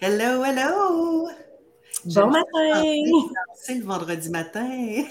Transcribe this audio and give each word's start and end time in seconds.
Hello, 0.00 0.44
hello! 0.44 1.28
Bon 2.04 2.30
matin! 2.30 2.84
C'est 3.56 3.74
le 3.74 3.84
vendredi 3.84 4.30
matin. 4.30 5.02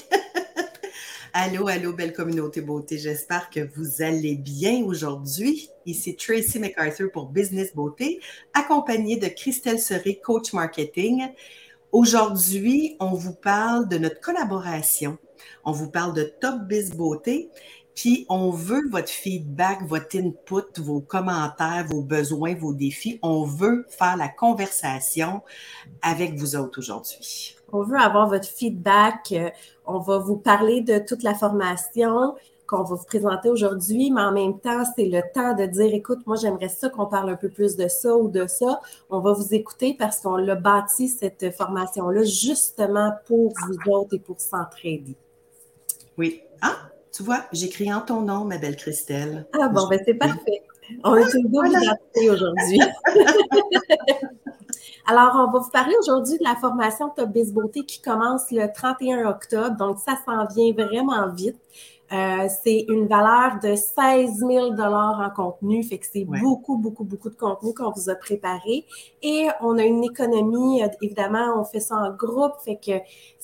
allô, 1.33 1.67
allô, 1.67 1.92
belle 1.92 2.13
communauté 2.13 2.62
beauté. 2.62 2.97
J'espère 2.97 3.50
que 3.50 3.60
vous 3.76 4.02
allez 4.02 4.36
bien 4.36 4.86
aujourd'hui. 4.86 5.70
Ici 5.86 6.15
Tracy 6.15 6.58
MacArthur 6.60 7.12
pour 7.12 7.26
Business 7.26 7.76
Beauté, 7.76 8.21
accompagnée 8.54 9.18
de 9.18 9.28
Christelle 9.28 9.79
Seré, 9.79 10.22
coach 10.23 10.54
marketing. 10.54 11.33
Aujourd'hui, 11.92 12.96
on 13.01 13.13
vous 13.13 13.35
parle 13.35 13.90
de 13.90 13.97
notre 13.97 14.22
collaboration. 14.22 15.17
On 15.65 15.74
vous 15.74 15.92
parle 15.92 16.13
de 16.13 16.23
Top 16.23 16.62
Biz 16.62 16.91
Beauté 16.91 17.49
puis 17.98 18.27
on 18.30 18.52
veut 18.52 18.88
votre 18.91 19.09
feedback, 19.09 19.82
votre 19.82 20.16
input, 20.16 20.80
vos 20.80 21.02
commentaires, 21.02 21.84
vos 21.90 22.04
besoins, 22.04 22.54
vos 22.54 22.72
défis. 22.72 23.18
On 23.23 23.44
veut 23.44 23.88
faire 23.90 24.16
la 24.18 24.30
conversation 24.30 25.42
avec 26.04 26.36
vous 26.36 26.55
autres 26.55 26.78
aujourd'hui. 26.78 27.58
On 27.74 27.82
veut 27.82 27.98
avoir 27.98 28.30
votre 28.30 28.48
feedback. 28.48 29.32
Euh, 29.32 29.50
on 29.88 29.98
va 29.98 30.20
vous 30.20 30.38
parler 30.38 30.82
de 30.82 31.00
toute 31.00 31.24
la 31.24 31.34
formation 31.34 32.36
qu'on 32.68 32.84
va 32.84 32.96
vous 32.96 33.05
présenter 33.05 33.50
aujourd'hui, 33.50 34.12
mais 34.12 34.22
en 34.22 34.32
même 34.32 34.60
temps, 34.60 34.84
c'est 34.96 35.05
le 35.05 35.22
temps 35.34 35.55
de 35.55 35.66
dire, 35.66 35.91
écoute, 35.91 36.20
moi, 36.27 36.36
j'aimerais 36.36 36.70
ça 36.70 36.90
qu'on 36.90 37.08
parle 37.08 37.32
un 37.32 37.36
peu 37.36 37.50
plus 37.50 37.77
de 37.77 37.88
ça 37.88 38.16
ou 38.16 38.27
de 38.27 38.46
ça. 38.46 38.80
On 39.10 39.22
va 39.22 39.32
vous 39.32 39.55
écouter 39.55 39.96
parce 39.98 40.22
qu'on 40.22 40.38
l'a 40.38 40.55
bâti, 40.55 41.08
cette 41.08 41.55
formation-là, 41.55 42.24
justement 42.24 43.14
pour 43.26 43.54
vous 43.66 43.91
autres 43.91 44.14
et 44.14 44.20
pour 44.20 44.40
s'entraider. 44.40 45.16
Oui. 46.16 46.44
Ah, 46.62 46.76
tu 47.17 47.23
vois, 47.23 47.45
j'écris 47.52 47.91
en 47.91 48.02
ton 48.02 48.21
nom, 48.21 48.45
ma 48.45 48.59
belle 48.59 48.76
Christelle. 48.76 49.48
Ah 49.59 49.70
bon, 49.70 49.88
ben 49.88 49.99
c'est 50.05 50.13
parfait. 50.13 50.62
On 51.03 51.16
est 51.16 51.34
une 51.34 51.49
double 51.49 51.70
identité 51.70 52.30
aujourd'hui. 52.30 52.80
Alors, 55.07 55.31
on 55.35 55.52
va 55.52 55.59
vous 55.59 55.71
parler 55.71 55.95
aujourd'hui 55.99 56.38
de 56.38 56.43
la 56.43 56.55
formation 56.55 57.09
Top 57.09 57.30
Biz 57.30 57.54
Beauté 57.54 57.85
qui 57.85 58.04
commence 58.04 58.51
le 58.51 58.71
31 58.71 59.29
octobre. 59.29 59.76
Donc, 59.77 59.98
ça 59.98 60.20
s'en 60.27 60.46
vient 60.46 60.71
vraiment 60.74 61.27
vite. 61.34 61.57
Euh, 62.13 62.48
c'est 62.63 62.85
une 62.87 63.07
valeur 63.07 63.59
de 63.62 63.76
16 63.76 64.37
000 64.37 64.79
en 64.79 65.29
contenu, 65.35 65.83
fait 65.83 65.97
que 65.97 66.05
c'est 66.05 66.23
beaucoup, 66.23 66.77
beaucoup, 66.77 67.03
beaucoup 67.03 67.29
de 67.29 67.35
contenu 67.35 67.73
qu'on 67.73 67.91
vous 67.91 68.09
a 68.09 68.15
préparé. 68.15 68.85
Et 69.21 69.47
on 69.61 69.77
a 69.77 69.83
une 69.83 70.03
économie, 70.03 70.83
euh, 70.83 70.87
évidemment, 71.02 71.59
on 71.59 71.65
fait 71.65 71.81
ça 71.81 71.95
en 71.95 72.11
groupe, 72.11 72.53
fait 72.63 72.77
que 72.77 72.99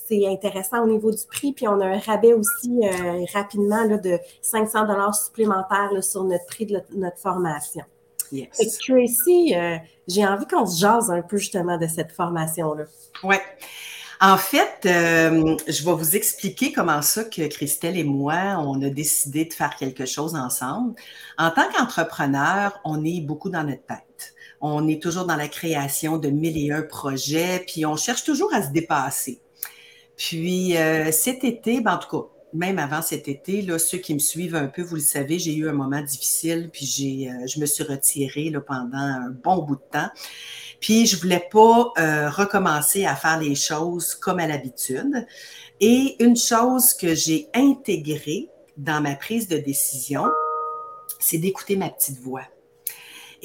c'est 0.08 0.28
intéressant 0.28 0.84
au 0.84 0.88
niveau 0.88 1.12
du 1.12 1.26
prix. 1.26 1.54
Puis 1.54 1.68
on 1.68 1.80
a 1.80 1.86
un 1.86 2.00
rabais 2.00 2.34
aussi 2.34 2.82
euh, 2.84 3.26
rapidement 3.34 3.84
là, 3.84 3.98
de 3.98 4.20
500 4.42 4.88
dollars 4.88 5.16
supplémentaires 5.16 5.92
sur 6.02 6.24
notre 6.24 6.46
prix 6.46 6.66
de 6.66 6.82
notre 6.96 7.18
formation. 7.18 7.84
Yes. 8.32 8.80
Tracy, 8.80 9.54
j'ai 10.08 10.26
envie 10.26 10.48
qu'on 10.48 10.66
se 10.66 10.80
jase 10.80 11.12
un 11.12 11.22
peu 11.22 11.38
justement 11.38 11.78
de 11.78 11.86
cette 11.86 12.12
formation-là. 12.12 12.86
Oui. 13.24 13.36
En 14.26 14.38
fait, 14.38 14.86
euh, 14.86 15.58
je 15.68 15.84
vais 15.84 15.92
vous 15.92 16.16
expliquer 16.16 16.72
comment 16.72 17.02
ça 17.02 17.26
que 17.26 17.46
Christelle 17.50 17.98
et 17.98 18.06
moi, 18.06 18.58
on 18.58 18.82
a 18.82 18.90
décidé 18.90 19.44
de 19.44 19.54
faire 19.54 19.76
quelque 19.76 20.06
chose 20.06 20.34
ensemble. 20.34 20.94
En 21.38 21.52
tant 21.52 21.70
qu'entrepreneur, 21.76 22.80
on 22.86 23.04
est 23.04 23.20
beaucoup 23.20 23.50
dans 23.50 23.66
notre 23.66 23.86
tête. 23.86 24.34
On 24.62 24.88
est 24.88 25.04
toujours 25.04 25.26
dans 25.26 25.36
la 25.36 25.50
création 25.50 26.18
de 26.18 26.30
mille 26.30 26.58
et 26.58 26.72
un 26.72 26.84
projets, 26.84 27.66
puis 27.68 27.86
on 27.86 27.98
cherche 27.98 28.24
toujours 28.24 28.54
à 28.54 28.64
se 28.64 28.70
dépasser. 28.70 29.42
Puis 30.18 30.78
euh, 30.78 31.12
cet 31.12 31.44
été, 31.44 31.82
ben, 31.82 31.96
en 31.96 31.98
tout 31.98 32.10
cas, 32.10 32.28
même 32.54 32.78
avant 32.78 33.02
cet 33.02 33.28
été, 33.28 33.62
là, 33.62 33.80
ceux 33.80 33.98
qui 33.98 34.14
me 34.14 34.20
suivent 34.20 34.56
un 34.56 34.68
peu, 34.68 34.84
vous 34.84 34.96
le 34.96 35.02
savez, 35.02 35.40
j'ai 35.40 35.56
eu 35.56 35.68
un 35.68 35.74
moment 35.74 36.02
difficile, 36.02 36.70
puis 36.72 36.86
j'ai, 36.86 37.30
euh, 37.30 37.48
je 37.48 37.60
me 37.60 37.66
suis 37.66 37.84
retirée 37.84 38.50
là, 38.50 38.62
pendant 38.62 38.98
un 38.98 39.30
bon 39.30 39.64
bout 39.64 39.76
de 39.76 39.82
temps. 39.92 40.10
Puis 40.80 41.08
je 41.08 41.20
voulais 41.20 41.48
pas 41.52 41.92
euh, 41.98 42.30
recommencer 42.30 43.06
à 43.06 43.16
faire 43.16 43.40
les 43.40 43.56
choses 43.56 44.14
comme 44.14 44.40
à 44.40 44.48
l'habitude. 44.48 45.26
Et 45.80 46.16
une 46.24 46.38
chose 46.38 46.94
que 46.94 47.16
j'ai 47.16 47.48
intégrée 47.54 48.50
dans 48.78 49.02
ma 49.02 49.16
prise 49.16 49.48
de 49.48 49.58
décision, 49.58 50.26
c'est 51.20 51.38
d'écouter 51.38 51.76
ma 51.76 51.90
petite 51.90 52.20
voix. 52.20 52.44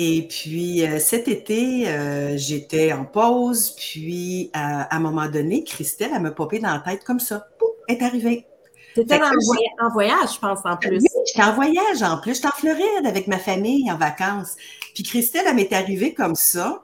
Et 0.00 0.28
puis 0.28 0.86
euh, 0.86 1.00
cet 1.00 1.26
été, 1.26 1.88
euh, 1.88 2.36
j'étais 2.36 2.92
en 2.92 3.04
pause, 3.04 3.74
puis 3.76 4.48
à 4.52 4.94
un 4.94 5.00
moment 5.00 5.28
donné, 5.28 5.64
Christelle, 5.64 6.12
elle 6.14 6.22
me 6.22 6.32
popé 6.32 6.60
dans 6.60 6.72
la 6.72 6.78
tête 6.78 7.02
comme 7.02 7.18
ça. 7.18 7.48
Pouf, 7.58 7.70
est 7.88 8.00
arrivée. 8.00 8.46
C'était 8.94 9.20
en, 9.20 9.90
voyage, 9.92 10.34
je 10.34 10.38
pense, 10.38 10.60
en 10.64 10.76
plus. 10.76 10.98
Oui, 10.98 11.08
j'étais 11.26 11.42
en 11.42 11.54
voyage 11.54 12.02
en 12.02 12.20
plus. 12.20 12.36
J'étais 12.36 12.48
en 12.48 12.52
Floride 12.52 13.06
avec 13.06 13.26
ma 13.26 13.38
famille 13.38 13.90
en 13.90 13.96
vacances. 13.96 14.56
Puis 14.94 15.02
Christelle, 15.02 15.44
elle 15.46 15.56
m'est 15.56 15.72
arrivée 15.72 16.14
comme 16.14 16.36
ça. 16.36 16.82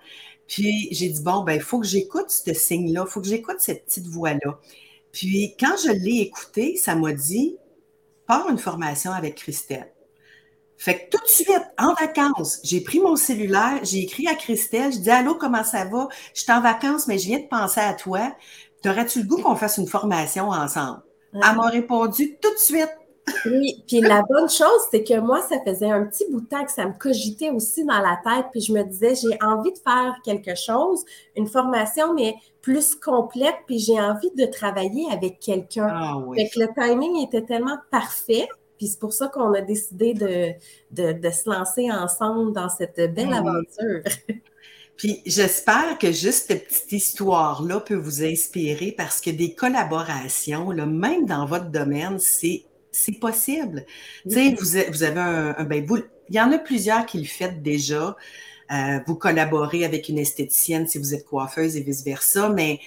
Puis 0.49 0.89
j'ai 0.91 1.09
dit, 1.09 1.23
bon, 1.23 1.43
ben, 1.45 1.55
il 1.55 1.63
faut 1.63 1.81
que 1.81 1.87
j'écoute 1.87 2.31
ce 2.31 2.53
signe-là, 2.53 3.05
il 3.07 3.11
faut 3.11 3.21
que 3.21 3.29
j'écoute 3.29 3.57
cette 3.59 3.87
petite 3.87 4.07
voix-là. 4.07 4.59
Puis 5.13 5.55
quand 5.59 5.75
je 5.85 5.93
l'ai 5.93 6.21
écouté, 6.21 6.77
ça 6.77 6.95
m'a 6.95 7.13
dit, 7.13 7.57
pars 8.27 8.49
une 8.51 8.59
formation 8.59 9.13
avec 9.13 9.37
Christelle. 9.37 9.94
Fait 10.85 10.99
que 11.09 11.17
tout 11.17 11.23
de 11.23 11.29
suite, 11.29 11.65
en 11.79 11.95
vacances, 11.95 12.61
j'ai 12.63 12.83
pris 12.83 13.01
mon 13.01 13.17
cellulaire, 13.17 13.81
j'ai 13.85 14.01
écrit 14.01 14.29
à 14.29 14.35
Christelle, 14.35 14.93
je 14.93 14.99
dis 14.99 15.11
Allô, 15.11 15.35
comment 15.35 15.65
ça 15.65 15.87
va? 15.87 16.09
Je 16.35 16.43
suis 16.43 16.53
en 16.53 16.61
vacances, 16.61 17.07
mais 17.07 17.17
je 17.17 17.27
viens 17.27 17.39
de 17.39 17.47
penser 17.47 17.81
à 17.81 17.95
toi. 17.95 18.37
T'aurais-tu 18.83 19.23
le 19.23 19.27
goût 19.27 19.41
qu'on 19.41 19.57
fasse 19.57 19.79
une 19.79 19.87
formation 19.87 20.51
ensemble? 20.51 21.01
Elle 21.33 21.57
m'a 21.57 21.69
répondu 21.69 22.37
tout 22.37 22.53
de 22.53 22.59
suite. 22.59 22.91
Oui, 23.47 23.83
puis 23.89 24.03
la 24.03 24.21
bonne 24.29 24.51
chose, 24.51 24.83
c'est 24.91 25.03
que 25.03 25.19
moi, 25.21 25.41
ça 25.41 25.57
faisait 25.67 25.91
un 25.91 26.05
petit 26.05 26.27
bout 26.31 26.43
de 26.43 26.49
temps 26.49 26.63
que 26.63 26.71
ça 26.71 26.85
me 26.85 26.93
cogitait 26.93 27.49
aussi 27.49 27.87
dans 27.87 28.01
la 28.01 28.19
tête, 28.23 28.49
puis 28.53 28.61
je 28.61 28.75
me 28.75 28.83
disais, 28.83 29.15
j'ai 29.15 29.39
envie 29.43 29.73
de 29.73 29.79
faire 29.79 30.15
quelque 30.23 30.55
chose, 30.55 31.03
une 31.35 31.47
formation, 31.47 32.13
mais 32.13 32.35
plus 32.61 32.95
complète, 32.95 33.57
puis 33.67 33.79
j'ai 33.79 33.99
envie 33.99 34.33
de 34.37 34.45
travailler 34.45 35.07
avec 35.11 35.41
quelqu'un. 35.41 35.89
Ah, 35.91 36.19
oui. 36.19 36.47
le 36.57 36.67
timing 36.79 37.27
était 37.27 37.47
tellement 37.47 37.79
parfait, 37.91 38.47
puis 38.85 38.91
c'est 38.91 39.01
pour 39.01 39.15
ça 39.15 39.29
qu'on 39.29 39.55
a 39.55 39.63
décidé 39.63 40.13
de, 40.13 40.53
de, 40.91 41.31
se 41.31 41.49
lancer 41.49 41.91
ensemble 41.91 42.53
dans 42.53 42.69
cette 42.69 42.97
belle 43.15 43.31
ah 43.33 43.39
aventure. 43.39 44.03
Puis 44.99 45.23
j'espère 45.25 45.99
que 45.99 46.13
juste 46.13 46.49
cette 46.49 46.69
petite 46.69 46.93
histoire-là 46.93 47.81
peut 47.81 47.95
vous 47.95 48.23
inspirer 48.23 48.93
parce 48.95 49.23
que 49.23 49.31
des 49.31 49.55
collaborations, 49.55 50.71
là, 50.71 50.85
même 50.85 51.25
dans 51.25 51.47
votre 51.47 51.71
domaine, 51.71 52.19
c'est 52.19 52.65
c'est 52.93 53.19
possible. 53.19 53.87
Tu 54.29 54.35
sais, 54.35 54.51
vous, 54.51 54.93
vous, 54.93 55.03
avez 55.03 55.21
un, 55.21 55.65
ben, 55.65 55.85
il 56.29 56.37
y 56.37 56.41
en 56.41 56.53
a 56.53 56.59
plusieurs 56.59 57.07
qui 57.07 57.19
le 57.19 57.25
font 57.25 57.59
déjà. 57.59 58.15
Euh, 58.71 59.01
vous 59.07 59.17
collaborez 59.17 59.87
avec 59.87 60.11
une 60.11 60.19
esthéticienne 60.19 60.87
si 60.87 60.99
vous 60.99 61.15
êtes 61.15 61.25
coiffeuse 61.25 61.75
et 61.77 61.81
vice-versa, 61.81 62.51
mais 62.51 62.81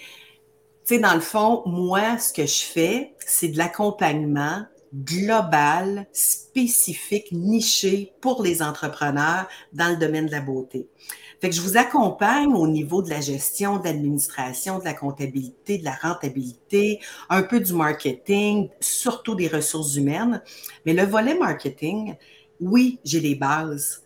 tu 0.86 0.94
sais, 0.94 1.00
dans 1.00 1.16
le 1.16 1.22
fond, 1.22 1.64
moi, 1.66 2.20
ce 2.20 2.32
que 2.32 2.46
je 2.46 2.64
fais, 2.64 3.16
c'est 3.26 3.48
de 3.48 3.58
l'accompagnement 3.58 4.64
global, 4.94 6.08
spécifique, 6.12 7.32
niché 7.32 8.14
pour 8.22 8.44
les 8.44 8.62
entrepreneurs 8.62 9.48
dans 9.74 9.90
le 9.90 9.98
domaine 9.98 10.28
de 10.28 10.32
la 10.32 10.42
beauté. 10.42 10.88
Fait 11.40 11.50
que 11.50 11.56
je 11.56 11.62
vous 11.62 11.78
accompagne 11.78 12.54
au 12.54 12.68
niveau 12.68 13.04
de 13.04 13.10
la 13.10 13.22
gestion, 13.22 13.78
de 13.78 13.84
l'administration, 13.86 14.80
de 14.80 14.86
la 14.86 14.96
comptabilité, 14.96 15.78
de 15.78 15.86
la 15.86 15.94
rentabilité, 15.94 17.00
un 17.30 17.44
peu 17.44 17.60
du 17.60 17.74
marketing, 17.74 18.70
surtout 18.80 19.36
des 19.36 19.48
ressources 19.48 19.96
humaines. 19.96 20.42
Mais 20.86 20.94
le 20.94 21.04
volet 21.04 21.36
marketing, 21.36 22.16
oui, 22.60 23.00
j'ai 23.04 23.20
les 23.20 23.36
bases. 23.36 24.02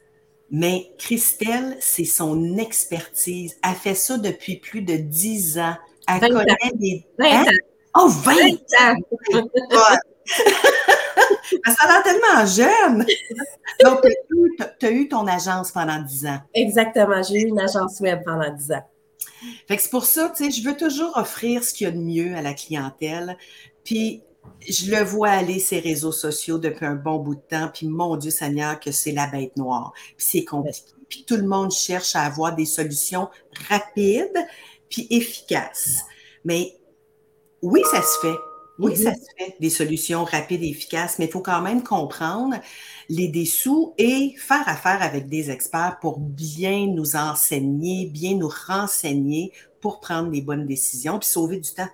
Mais 0.50 0.92
Christelle, 0.98 1.78
c'est 1.80 2.04
son 2.04 2.58
expertise. 2.58 3.58
Elle 3.64 3.76
fait 3.76 3.96
ça 3.96 4.18
depuis 4.18 4.58
plus 4.58 4.82
de 4.82 4.98
dix 4.98 5.58
ans. 5.58 5.78
Elle 6.10 6.34
connaît 6.34 6.56
des... 6.74 7.06
20 7.18 7.26
hein? 7.30 7.44
ans. 7.44 8.04
Oh, 8.04 8.08
20 8.10 8.36
ans! 8.82 8.96
Ça 11.66 11.76
a 11.82 11.88
l'air 11.88 12.04
tellement 12.04 12.46
jeune. 12.46 13.06
Donc, 13.84 14.02
tu 14.80 14.86
as, 14.86 14.92
eu 14.92 15.08
ton 15.08 15.28
agence 15.28 15.72
pendant 15.72 16.02
10 16.02 16.26
ans. 16.28 16.40
Exactement. 16.54 17.22
J'ai 17.24 17.42
eu 17.42 17.48
une 17.48 17.60
agence 17.60 18.00
web 18.00 18.22
pendant 18.26 18.50
10 18.50 18.72
ans. 18.72 18.84
Fait 19.68 19.76
que 19.76 19.82
c'est 19.82 19.90
pour 19.90 20.06
ça, 20.06 20.32
tu 20.36 20.46
sais, 20.46 20.52
je 20.52 20.68
veux 20.68 20.78
toujours 20.78 21.18
offrir 21.18 21.64
ce 21.64 21.74
qu'il 21.74 21.86
y 21.86 21.88
a 21.88 21.92
de 21.92 21.98
mieux 21.98 22.36
à 22.36 22.42
la 22.42 22.54
clientèle. 22.54 23.38
Puis, 23.84 24.24
je 24.68 24.92
le 24.92 25.04
vois 25.04 25.30
aller 25.30 25.60
ces 25.60 25.80
réseaux 25.80 26.12
sociaux 26.12 26.58
depuis 26.58 26.86
un 26.86 26.96
bon 26.96 27.18
bout 27.18 27.36
de 27.36 27.42
temps. 27.42 27.70
Puis, 27.74 27.88
mon 27.88 28.18
Dieu 28.18 28.32
Seigneur, 28.32 28.80
que 28.80 28.92
c'est 28.92 29.12
la 29.12 29.28
bête 29.28 29.58
noire. 29.58 29.94
Puis, 30.18 30.28
c'est 30.30 30.46
compliqué. 30.46 30.82
Puis, 31.10 31.26
tout 31.26 31.38
le 31.38 31.48
monde 31.48 31.72
cherche 31.72 32.16
à 32.16 32.22
avoir 32.24 32.56
des 32.56 32.66
solutions 32.66 33.30
rapides 33.70 34.46
puis 34.90 35.08
efficaces. 35.10 36.04
Mais 36.44 36.76
oui, 37.62 37.82
ça 37.92 38.02
se 38.02 38.20
fait. 38.28 38.51
Oui, 38.82 38.98
ça 38.98 39.14
se 39.14 39.20
fait, 39.38 39.56
des 39.60 39.70
solutions 39.70 40.24
rapides 40.24 40.64
et 40.64 40.70
efficaces, 40.70 41.20
mais 41.20 41.26
il 41.26 41.32
faut 41.32 41.42
quand 41.42 41.62
même 41.62 41.84
comprendre 41.84 42.56
les 43.10 43.28
dessous 43.28 43.94
et 44.00 44.34
faire 44.38 44.68
affaire 44.68 45.02
avec 45.04 45.30
des 45.30 45.52
experts 45.52 46.00
pour 46.02 46.20
bien 46.20 46.88
nous 46.88 47.16
enseigner, 47.16 48.08
bien 48.08 48.36
nous 48.38 48.52
renseigner 48.68 49.52
pour 49.82 50.00
prendre 50.00 50.32
les 50.32 50.42
bonnes 50.42 50.66
décisions 50.66 51.20
puis 51.20 51.30
sauver 51.30 51.60
du 51.60 51.72
temps. 51.72 51.90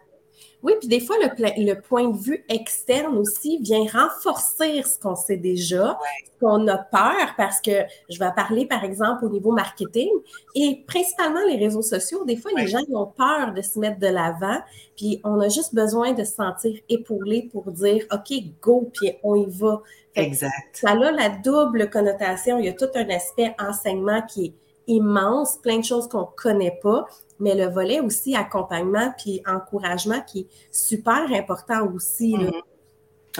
Oui, 0.67 0.73
puis 0.79 0.89
des 0.89 0.99
fois, 0.99 1.15
le, 1.17 1.73
point 1.79 2.09
de 2.09 2.17
vue 2.17 2.43
externe 2.49 3.17
aussi 3.17 3.57
vient 3.59 3.85
renforcer 3.85 4.83
ce 4.83 4.99
qu'on 4.99 5.15
sait 5.15 5.37
déjà, 5.37 5.97
ce 6.25 6.45
qu'on 6.45 6.67
a 6.67 6.77
peur, 6.77 7.35
parce 7.37 7.61
que 7.61 7.71
je 8.09 8.19
vais 8.19 8.29
parler, 8.35 8.65
par 8.65 8.83
exemple, 8.83 9.23
au 9.23 9.29
niveau 9.29 9.53
marketing 9.53 10.09
et 10.55 10.83
principalement 10.85 11.39
les 11.47 11.55
réseaux 11.55 11.81
sociaux. 11.81 12.25
Des 12.25 12.35
fois, 12.35 12.51
les 12.53 12.67
gens 12.67 12.81
ont 12.93 13.05
peur 13.05 13.53
de 13.53 13.61
se 13.61 13.79
mettre 13.79 13.97
de 13.99 14.07
l'avant, 14.07 14.59
puis 14.97 15.21
on 15.23 15.39
a 15.39 15.47
juste 15.47 15.73
besoin 15.73 16.11
de 16.11 16.25
se 16.25 16.33
sentir 16.33 16.77
épaulé 16.89 17.47
pour 17.49 17.71
dire 17.71 18.03
OK, 18.11 18.33
go, 18.61 18.91
puis 18.93 19.13
on 19.23 19.35
y 19.35 19.45
va. 19.45 19.81
exact. 20.15 20.51
Ça 20.73 20.89
a 20.89 20.95
la 20.95 21.29
double 21.29 21.89
connotation. 21.89 22.59
Il 22.59 22.65
y 22.65 22.69
a 22.69 22.73
tout 22.73 22.89
un 22.93 23.07
aspect 23.09 23.55
enseignement 23.57 24.21
qui 24.23 24.47
est 24.47 24.53
immense, 24.87 25.59
plein 25.59 25.79
de 25.79 25.85
choses 25.85 26.09
qu'on 26.09 26.21
ne 26.21 26.35
connaît 26.35 26.77
pas, 26.83 27.05
mais 27.39 27.55
le 27.55 27.67
volet 27.67 27.99
aussi 27.99 28.35
accompagnement 28.35 29.13
puis 29.17 29.41
encouragement 29.45 30.21
qui 30.21 30.41
est 30.41 30.47
super 30.71 31.31
important 31.31 31.87
aussi. 31.93 32.35
Mm-hmm. 32.35 32.61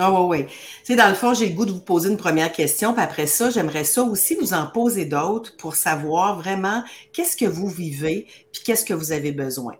Ah 0.00 0.12
oui, 0.12 0.38
oui. 0.38 0.46
Tu 0.46 0.54
sais, 0.84 0.96
dans 0.96 1.08
le 1.08 1.14
fond, 1.14 1.34
j'ai 1.34 1.48
le 1.48 1.54
goût 1.56 1.66
de 1.66 1.72
vous 1.72 1.80
poser 1.80 2.08
une 2.08 2.16
première 2.16 2.52
question, 2.52 2.92
puis 2.92 3.02
après 3.02 3.26
ça, 3.26 3.50
j'aimerais 3.50 3.82
ça 3.82 4.04
aussi 4.04 4.36
vous 4.36 4.54
en 4.54 4.68
poser 4.68 5.06
d'autres 5.06 5.56
pour 5.56 5.74
savoir 5.74 6.38
vraiment 6.38 6.84
qu'est-ce 7.12 7.36
que 7.36 7.46
vous 7.46 7.68
vivez, 7.68 8.28
puis 8.52 8.62
qu'est-ce 8.64 8.84
que 8.84 8.94
vous 8.94 9.10
avez 9.10 9.32
besoin. 9.32 9.74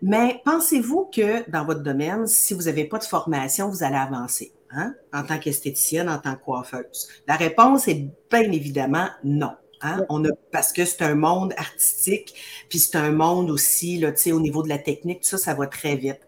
Mais 0.00 0.40
pensez-vous 0.44 1.10
que 1.14 1.48
dans 1.50 1.66
votre 1.66 1.82
domaine, 1.82 2.26
si 2.26 2.54
vous 2.54 2.62
n'avez 2.62 2.84
pas 2.84 2.98
de 2.98 3.04
formation, 3.04 3.68
vous 3.68 3.84
allez 3.84 3.96
avancer 3.96 4.52
hein, 4.70 4.94
en 5.12 5.22
tant 5.22 5.38
qu'esthéticienne, 5.38 6.08
en 6.08 6.18
tant 6.18 6.34
que 6.34 6.42
coiffeuse? 6.42 7.08
La 7.28 7.36
réponse 7.36 7.86
est 7.88 8.08
bien 8.30 8.50
évidemment 8.50 9.08
non. 9.22 9.52
Hein? 9.82 10.04
On 10.08 10.24
a, 10.24 10.28
parce 10.52 10.72
que 10.72 10.84
c'est 10.84 11.02
un 11.02 11.14
monde 11.14 11.52
artistique, 11.56 12.34
puis 12.68 12.78
c'est 12.78 12.96
un 12.96 13.10
monde 13.10 13.50
aussi, 13.50 13.98
là, 13.98 14.12
au 14.32 14.40
niveau 14.40 14.62
de 14.62 14.68
la 14.68 14.78
technique, 14.78 15.20
tout 15.22 15.28
ça, 15.28 15.38
ça 15.38 15.54
va 15.54 15.66
très 15.66 15.96
vite. 15.96 16.20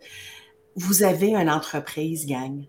Vous 0.77 1.05
avez 1.05 1.29
une 1.29 1.49
entreprise, 1.49 2.27
gang. 2.27 2.65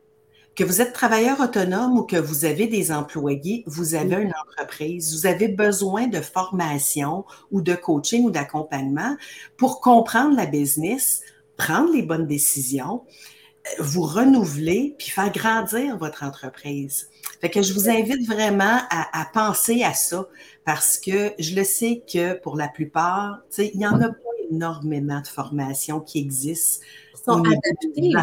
Que 0.56 0.64
vous 0.64 0.80
êtes 0.80 0.94
travailleur 0.94 1.42
autonome 1.42 1.98
ou 1.98 2.04
que 2.04 2.16
vous 2.16 2.46
avez 2.46 2.68
des 2.68 2.92
employés, 2.92 3.64
vous 3.66 3.94
avez 3.96 4.16
une 4.16 4.34
entreprise. 4.48 5.14
Vous 5.14 5.26
avez 5.26 5.50
besoin 5.50 6.08
de 6.08 6.22
formation 6.22 7.26
ou 7.52 7.62
de 7.62 7.74
coaching 7.74 8.24
ou 8.24 8.32
d'accompagnement 8.32 9.18
pour 9.58 9.82
comprendre 9.82 10.36
la 10.38 10.46
business, 10.46 11.24
prendre 11.58 11.92
les 11.92 12.04
bonnes 12.04 12.28
décisions, 12.28 13.04
vous 13.80 14.04
renouveler 14.04 14.96
puis 14.98 15.10
faire 15.10 15.32
grandir 15.32 15.98
votre 15.98 16.24
entreprise. 16.24 17.10
Fait 17.42 17.50
que 17.50 17.62
je 17.62 17.74
vous 17.74 17.90
invite 17.90 18.26
vraiment 18.26 18.80
à, 18.90 19.22
à 19.22 19.26
penser 19.26 19.84
à 19.84 19.94
ça 19.94 20.26
parce 20.66 20.98
que 20.98 21.34
je 21.38 21.56
le 21.56 21.64
sais 21.64 22.04
que 22.12 22.34
pour 22.40 22.58
la 22.58 22.68
plupart, 22.68 23.40
il 23.58 23.78
n'y 23.78 23.88
en 23.88 24.02
a 24.02 24.10
pas 24.10 24.26
énormément 24.52 25.22
de 25.22 25.28
formations 25.28 26.00
qui 26.00 26.20
existent. 26.20 26.86
Sont 27.26 27.44
adaptées. 27.44 28.14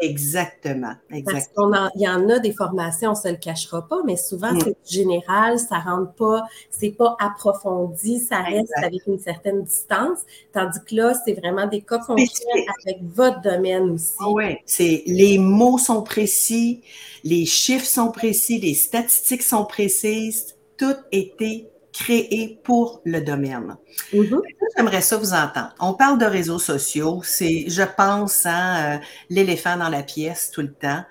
Exactement, 0.00 0.94
exactement. 1.10 1.90
Il 1.94 2.02
y 2.02 2.08
en 2.08 2.28
a 2.28 2.40
des 2.40 2.50
formations, 2.52 3.10
on 3.10 3.12
ne 3.12 3.18
se 3.18 3.28
le 3.28 3.36
cachera 3.36 3.86
pas, 3.86 4.02
mais 4.04 4.16
souvent 4.16 4.52
mm. 4.52 4.60
c'est 4.64 4.76
général, 4.84 5.60
ça 5.60 5.78
rentre 5.78 6.12
pas, 6.14 6.42
c'est 6.70 6.90
pas 6.90 7.16
approfondi, 7.20 8.18
ça 8.18 8.40
reste 8.40 8.72
avec 8.82 9.06
une 9.06 9.20
certaine 9.20 9.62
distance. 9.62 10.18
Tandis 10.52 10.80
que 10.84 10.96
là, 10.96 11.14
c'est 11.24 11.34
vraiment 11.34 11.68
des 11.68 11.82
cas 11.82 11.98
concrets 11.98 12.66
avec 12.84 13.04
votre 13.04 13.42
domaine 13.42 13.90
aussi. 13.90 14.14
Oui, 14.26 14.56
c'est 14.64 15.04
les 15.06 15.38
mots 15.38 15.78
sont 15.78 16.02
précis, 16.02 16.82
les 17.22 17.44
chiffres 17.44 17.86
sont 17.86 18.10
précis, 18.10 18.58
les 18.58 18.74
statistiques 18.74 19.44
sont 19.44 19.64
précises 19.64 20.55
tout 20.78 20.96
été 21.12 21.68
créé 21.92 22.60
pour 22.62 23.00
le 23.04 23.20
domaine. 23.20 23.76
Mm-hmm. 24.12 24.40
J'aimerais 24.76 25.00
ça 25.00 25.16
vous 25.16 25.32
entendre. 25.32 25.74
On 25.80 25.94
parle 25.94 26.18
de 26.18 26.26
réseaux 26.26 26.58
sociaux, 26.58 27.22
c'est, 27.24 27.64
je 27.68 27.82
pense, 27.82 28.44
hein, 28.44 28.96
euh, 28.96 29.04
l'éléphant 29.30 29.76
dans 29.76 29.88
la 29.88 30.02
pièce 30.02 30.50
tout 30.50 30.60
le 30.60 30.72
temps. 30.72 31.02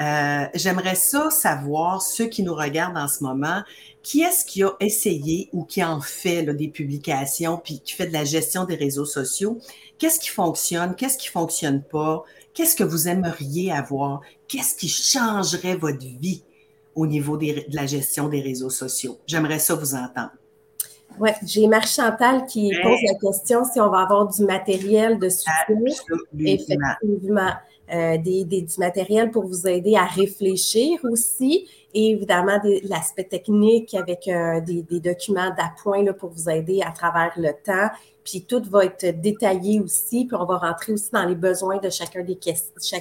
Euh, 0.00 0.44
j'aimerais 0.54 0.94
ça 0.94 1.30
savoir, 1.30 2.02
ceux 2.02 2.26
qui 2.26 2.44
nous 2.44 2.54
regardent 2.54 2.98
en 2.98 3.08
ce 3.08 3.24
moment, 3.24 3.62
qui 4.04 4.22
est-ce 4.22 4.44
qui 4.44 4.62
a 4.62 4.70
essayé 4.78 5.48
ou 5.52 5.64
qui 5.64 5.82
en 5.82 6.00
fait 6.00 6.44
des 6.44 6.68
publications, 6.68 7.60
puis 7.62 7.80
qui 7.80 7.94
fait 7.94 8.06
de 8.06 8.12
la 8.12 8.24
gestion 8.24 8.64
des 8.64 8.76
réseaux 8.76 9.04
sociaux? 9.04 9.58
Qu'est-ce 9.98 10.20
qui 10.20 10.28
fonctionne? 10.28 10.94
Qu'est-ce 10.94 11.18
qui 11.18 11.28
fonctionne 11.28 11.82
pas? 11.82 12.22
Qu'est-ce 12.54 12.76
que 12.76 12.84
vous 12.84 13.08
aimeriez 13.08 13.72
avoir? 13.72 14.20
Qu'est-ce 14.46 14.76
qui 14.76 14.88
changerait 14.88 15.76
votre 15.76 15.98
vie? 15.98 16.44
Au 16.98 17.06
niveau 17.06 17.36
de 17.36 17.46
la 17.70 17.86
gestion 17.86 18.28
des 18.28 18.40
réseaux 18.40 18.70
sociaux. 18.70 19.18
J'aimerais 19.26 19.60
ça 19.60 19.74
vous 19.76 19.94
entendre. 19.94 20.32
Oui, 21.20 21.30
j'ai 21.44 21.66
Marie-Chantal 21.66 22.44
qui 22.46 22.72
pose 22.82 22.98
la 23.06 23.14
question 23.14 23.64
si 23.64 23.80
on 23.80 23.88
va 23.88 24.00
avoir 24.00 24.28
du 24.28 24.42
matériel 24.44 25.18
de 25.18 25.28
soutien. 25.28 25.52
Effectivement. 26.38 27.52
Euh, 27.90 28.18
des, 28.18 28.44
du 28.44 28.74
matériel 28.76 29.30
pour 29.30 29.46
vous 29.46 29.66
aider 29.66 29.96
à 29.96 30.04
réfléchir 30.04 30.98
aussi 31.04 31.66
et 31.94 32.10
évidemment 32.10 32.60
l'aspect 32.82 33.24
technique 33.24 33.94
avec 33.94 34.28
euh, 34.28 34.60
des, 34.60 35.00
documents 35.00 35.54
d'appoint 35.56 36.04
pour 36.12 36.28
vous 36.28 36.50
aider 36.50 36.82
à 36.82 36.90
travers 36.90 37.32
le 37.38 37.52
temps. 37.64 37.88
Puis 38.22 38.44
tout 38.46 38.62
va 38.68 38.84
être 38.84 39.18
détaillé 39.18 39.80
aussi, 39.80 40.26
puis 40.26 40.36
on 40.38 40.44
va 40.44 40.58
rentrer 40.58 40.92
aussi 40.92 41.10
dans 41.10 41.24
les 41.24 41.34
besoins 41.34 41.78
de 41.78 41.88
chacun 41.88 42.22
des 42.22 42.36
questions, 42.36 42.98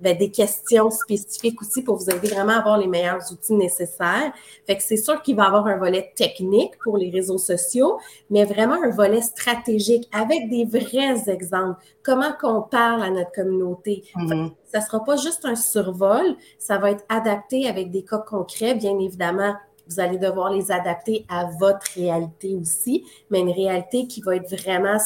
ben, 0.00 0.16
des 0.16 0.30
questions 0.30 0.90
spécifiques 0.90 1.60
aussi 1.60 1.82
pour 1.82 1.96
vous 1.96 2.08
aider 2.10 2.28
vraiment 2.28 2.52
à 2.52 2.58
avoir 2.58 2.78
les 2.78 2.86
meilleurs 2.86 3.32
outils 3.32 3.54
nécessaires. 3.54 4.32
Fait 4.66 4.76
que 4.76 4.82
c'est 4.82 4.96
sûr 4.96 5.20
qu'il 5.22 5.36
va 5.36 5.44
y 5.44 5.46
avoir 5.46 5.66
un 5.66 5.76
volet 5.76 6.12
technique 6.14 6.78
pour 6.82 6.96
les 6.96 7.10
réseaux 7.10 7.38
sociaux, 7.38 7.98
mais 8.30 8.44
vraiment 8.44 8.82
un 8.82 8.90
volet 8.90 9.22
stratégique 9.22 10.08
avec 10.12 10.48
des 10.48 10.64
vrais 10.64 11.28
exemples. 11.28 11.80
Comment 12.02 12.32
qu'on 12.40 12.62
parle 12.62 13.02
à 13.02 13.10
notre 13.10 13.32
communauté. 13.32 14.04
Mm-hmm. 14.16 14.52
Ça 14.66 14.78
ne 14.78 14.84
sera 14.84 15.04
pas 15.04 15.16
juste 15.16 15.44
un 15.44 15.56
survol, 15.56 16.36
ça 16.58 16.78
va 16.78 16.90
être 16.90 17.04
adapté 17.08 17.68
avec 17.68 17.90
des 17.90 18.04
cas 18.04 18.18
concrets, 18.18 18.74
bien 18.74 18.98
évidemment. 18.98 19.54
Vous 19.88 20.00
allez 20.00 20.18
devoir 20.18 20.52
les 20.52 20.70
adapter 20.70 21.24
à 21.28 21.46
votre 21.58 21.86
réalité 21.94 22.54
aussi, 22.54 23.04
mais 23.30 23.40
une 23.40 23.50
réalité 23.50 24.06
qui 24.06 24.20
va 24.20 24.36
être 24.36 24.48
vraiment, 24.50 24.98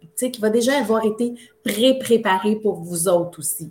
tu 0.00 0.08
sais, 0.16 0.30
qui 0.30 0.40
va 0.40 0.48
déjà 0.48 0.78
avoir 0.78 1.04
été 1.04 1.34
pré-préparée 1.62 2.56
pour 2.56 2.76
vous 2.76 3.06
autres 3.06 3.38
aussi. 3.38 3.70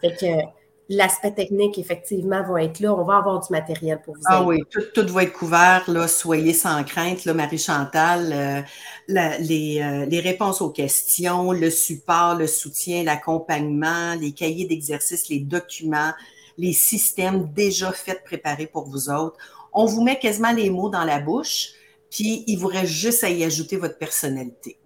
Fait 0.00 0.14
que 0.16 0.60
l'aspect 0.90 1.30
technique, 1.30 1.78
effectivement, 1.78 2.42
va 2.42 2.64
être 2.64 2.80
là. 2.80 2.92
On 2.94 3.04
va 3.04 3.18
avoir 3.18 3.40
du 3.40 3.46
matériel 3.50 4.02
pour 4.04 4.14
vous. 4.14 4.22
Ah 4.26 4.42
oui, 4.42 4.58
tout, 4.70 5.06
va 5.08 5.22
être 5.22 5.32
couvert. 5.32 5.84
Là, 5.88 6.08
soyez 6.08 6.52
sans 6.52 6.82
crainte, 6.84 7.24
Marie-Chantal. 7.26 8.32
Euh, 8.32 8.62
les, 9.08 9.80
euh, 9.80 10.04
les, 10.06 10.20
réponses 10.20 10.60
aux 10.60 10.70
questions, 10.70 11.52
le 11.52 11.70
support, 11.70 12.34
le 12.34 12.48
soutien, 12.48 13.04
l'accompagnement, 13.04 14.14
les 14.20 14.32
cahiers 14.32 14.66
d'exercice, 14.66 15.28
les 15.28 15.38
documents, 15.38 16.12
les 16.58 16.72
systèmes 16.72 17.48
déjà 17.54 17.92
faits, 17.92 18.24
préparés 18.24 18.66
pour 18.66 18.88
vous 18.88 19.08
autres. 19.10 19.38
On 19.72 19.84
vous 19.86 20.02
met 20.02 20.18
quasiment 20.18 20.52
les 20.52 20.70
mots 20.70 20.90
dans 20.90 21.04
la 21.04 21.20
bouche, 21.20 21.68
puis 22.10 22.42
il 22.48 22.58
vous 22.58 22.66
reste 22.66 22.92
juste 22.92 23.22
à 23.22 23.30
y 23.30 23.44
ajouter 23.44 23.76
votre 23.76 23.96
personnalité. 23.96 24.76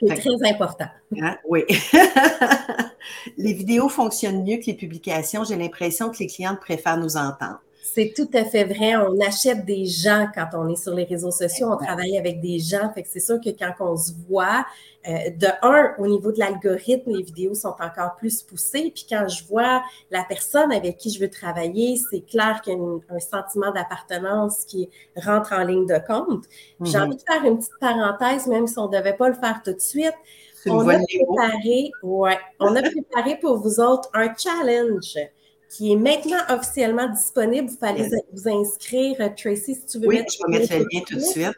C'est 0.00 0.14
très 0.14 0.50
important. 0.50 0.86
Hein? 1.20 1.36
Oui. 1.48 1.64
les 3.36 3.52
vidéos 3.52 3.88
fonctionnent 3.88 4.44
mieux 4.44 4.58
que 4.58 4.66
les 4.66 4.74
publications. 4.74 5.44
J'ai 5.44 5.56
l'impression 5.56 6.10
que 6.10 6.18
les 6.18 6.26
clientes 6.26 6.60
préfèrent 6.60 6.98
nous 6.98 7.16
entendre. 7.16 7.60
C'est 7.98 8.12
tout 8.14 8.30
à 8.32 8.44
fait 8.44 8.62
vrai. 8.62 8.94
On 8.94 9.18
achète 9.20 9.64
des 9.64 9.84
gens 9.84 10.28
quand 10.32 10.46
on 10.52 10.68
est 10.68 10.80
sur 10.80 10.94
les 10.94 11.02
réseaux 11.02 11.32
sociaux. 11.32 11.66
On 11.68 11.76
travaille 11.76 12.16
avec 12.16 12.40
des 12.40 12.60
gens. 12.60 12.92
Fait 12.94 13.02
que 13.02 13.08
c'est 13.08 13.18
sûr 13.18 13.40
que 13.44 13.50
quand 13.50 13.72
on 13.80 13.96
se 13.96 14.12
voit, 14.28 14.64
euh, 15.08 15.30
de 15.30 15.48
un, 15.62 15.94
au 15.98 16.06
niveau 16.06 16.30
de 16.30 16.38
l'algorithme, 16.38 17.10
les 17.10 17.24
vidéos 17.24 17.54
sont 17.54 17.74
encore 17.80 18.14
plus 18.16 18.42
poussées. 18.42 18.92
Puis 18.94 19.04
quand 19.10 19.26
je 19.26 19.42
vois 19.48 19.82
la 20.12 20.22
personne 20.22 20.70
avec 20.70 20.96
qui 20.98 21.10
je 21.10 21.18
veux 21.18 21.28
travailler, 21.28 21.96
c'est 22.08 22.20
clair 22.20 22.60
qu'il 22.62 22.74
y 22.74 22.76
a 22.76 23.16
un 23.16 23.18
sentiment 23.18 23.72
d'appartenance 23.72 24.64
qui 24.64 24.88
rentre 25.16 25.52
en 25.52 25.64
ligne 25.64 25.86
de 25.86 25.98
compte. 26.06 26.44
J'ai 26.80 26.92
mm-hmm. 26.92 27.02
envie 27.02 27.16
de 27.16 27.22
faire 27.22 27.44
une 27.44 27.58
petite 27.58 27.80
parenthèse, 27.80 28.46
même 28.46 28.68
si 28.68 28.78
on 28.78 28.86
ne 28.88 28.96
devait 28.96 29.16
pas 29.16 29.28
le 29.28 29.34
faire 29.34 29.60
tout 29.64 29.72
de 29.72 29.80
suite. 29.80 30.14
On 30.66 30.88
a, 30.88 31.00
préparé, 31.00 31.90
ouais, 32.04 32.38
on 32.60 32.76
a 32.76 32.82
préparé 32.82 33.38
pour 33.40 33.58
vous 33.58 33.80
autres 33.80 34.08
un 34.14 34.32
challenge 34.36 35.18
qui 35.68 35.92
est 35.92 35.96
maintenant 35.96 36.40
officiellement 36.50 37.08
disponible. 37.08 37.68
Vous 37.68 37.76
fallait 37.76 38.08
vous 38.32 38.48
inscrire. 38.48 39.16
Tracy, 39.36 39.74
si 39.74 39.86
tu 39.86 39.98
veux 39.98 40.08
oui, 40.08 40.22
je 40.28 40.52
vais 40.52 40.58
mettre 40.58 40.74
le 40.74 40.86
lien 40.92 41.00
tout 41.06 41.16
de 41.16 41.20
suite. 41.20 41.48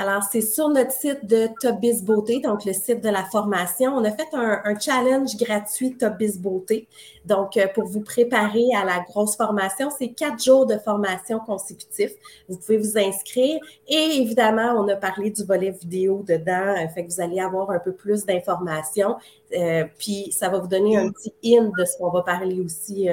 Alors, 0.00 0.22
c'est 0.22 0.42
sur 0.42 0.68
notre 0.68 0.92
site 0.92 1.26
de 1.26 1.48
Top 1.60 1.80
Biz 1.80 2.04
Beauté, 2.04 2.38
donc 2.38 2.64
le 2.64 2.72
site 2.72 3.02
de 3.02 3.08
la 3.08 3.24
formation. 3.24 3.96
On 3.96 4.04
a 4.04 4.12
fait 4.12 4.28
un, 4.32 4.78
challenge 4.78 5.36
gratuit 5.36 5.96
Top 5.96 6.16
Biz 6.18 6.38
Beauté. 6.38 6.86
Donc, 7.24 7.56
euh, 7.56 7.66
pour 7.74 7.86
vous 7.86 8.02
préparer 8.02 8.66
à 8.76 8.84
la 8.84 9.00
grosse 9.00 9.36
formation, 9.36 9.90
c'est 9.90 10.10
quatre 10.10 10.40
jours 10.40 10.66
de 10.66 10.78
formation 10.78 11.40
consécutifs. 11.40 12.12
Vous 12.48 12.56
pouvez 12.58 12.78
vous 12.78 12.96
inscrire. 12.96 13.58
Et 13.88 14.20
évidemment, 14.20 14.76
on 14.76 14.86
a 14.86 14.94
parlé 14.94 15.30
du 15.30 15.42
volet 15.42 15.72
vidéo 15.72 16.24
dedans, 16.24 16.76
euh, 16.76 16.86
fait 16.94 17.04
que 17.04 17.10
vous 17.10 17.20
allez 17.20 17.40
avoir 17.40 17.72
un 17.72 17.80
peu 17.80 17.90
plus 17.90 18.24
d'informations. 18.24 19.16
Euh, 19.56 19.84
puis, 19.98 20.30
ça 20.30 20.48
va 20.48 20.60
vous 20.60 20.68
donner 20.68 20.96
un 20.96 21.10
petit 21.10 21.34
in 21.44 21.72
de 21.76 21.84
ce 21.84 21.98
qu'on 21.98 22.10
va 22.10 22.22
parler 22.22 22.60
aussi 22.60 23.08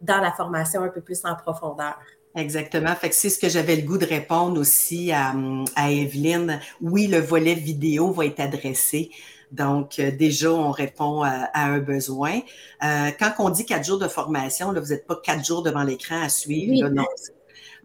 dans 0.00 0.18
la 0.20 0.32
formation 0.32 0.82
un 0.82 0.88
peu 0.88 1.00
plus 1.00 1.24
en 1.24 1.36
profondeur. 1.36 1.96
Exactement. 2.36 2.94
Fait 2.96 3.10
que 3.10 3.14
c'est 3.14 3.30
ce 3.30 3.38
que 3.38 3.48
j'avais 3.48 3.76
le 3.76 3.82
goût 3.82 3.98
de 3.98 4.06
répondre 4.06 4.60
aussi 4.60 5.12
à, 5.12 5.34
à 5.76 5.90
Evelyne. 5.90 6.60
Oui, 6.80 7.06
le 7.06 7.18
volet 7.18 7.54
vidéo 7.54 8.10
va 8.10 8.26
être 8.26 8.40
adressé 8.40 9.10
Donc, 9.52 10.00
euh, 10.00 10.10
déjà, 10.10 10.52
on 10.52 10.72
répond 10.72 11.22
à, 11.22 11.48
un 11.54 11.78
besoin. 11.78 12.40
Euh, 12.82 13.10
quand 13.18 13.32
on 13.38 13.50
dit 13.50 13.64
quatre 13.64 13.86
jours 13.86 14.00
de 14.00 14.08
formation, 14.08 14.72
là, 14.72 14.80
vous 14.80 14.88
n'êtes 14.88 15.06
pas 15.06 15.16
quatre 15.22 15.44
jours 15.44 15.62
devant 15.62 15.84
l'écran 15.84 16.20
à 16.22 16.28
suivre. 16.28 16.88
non. 16.88 17.04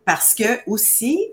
Parce 0.04 0.34
que 0.34 0.68
aussi, 0.68 1.32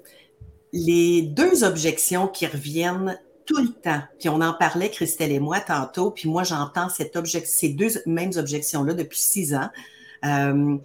les 0.75 1.23
deux 1.23 1.65
objections 1.65 2.29
qui 2.29 2.47
reviennent 2.47 3.19
tout 3.47 3.63
le 3.63 3.69
temps, 3.69 4.03
puis 4.19 4.29
on 4.29 4.43
en 4.43 4.53
parlait, 4.53 4.91
Christelle 4.91 5.33
et 5.33 5.41
moi, 5.41 5.61
tantôt, 5.61 6.11
puis 6.11 6.29
moi, 6.29 6.43
j'entends 6.43 6.91
cette 6.91 7.17
ces 7.47 7.69
deux 7.71 7.89
mêmes 8.05 8.33
objections-là 8.37 8.93
depuis 8.93 9.21
six 9.21 9.55
ans. 9.55 9.71
Euh, 10.25 10.77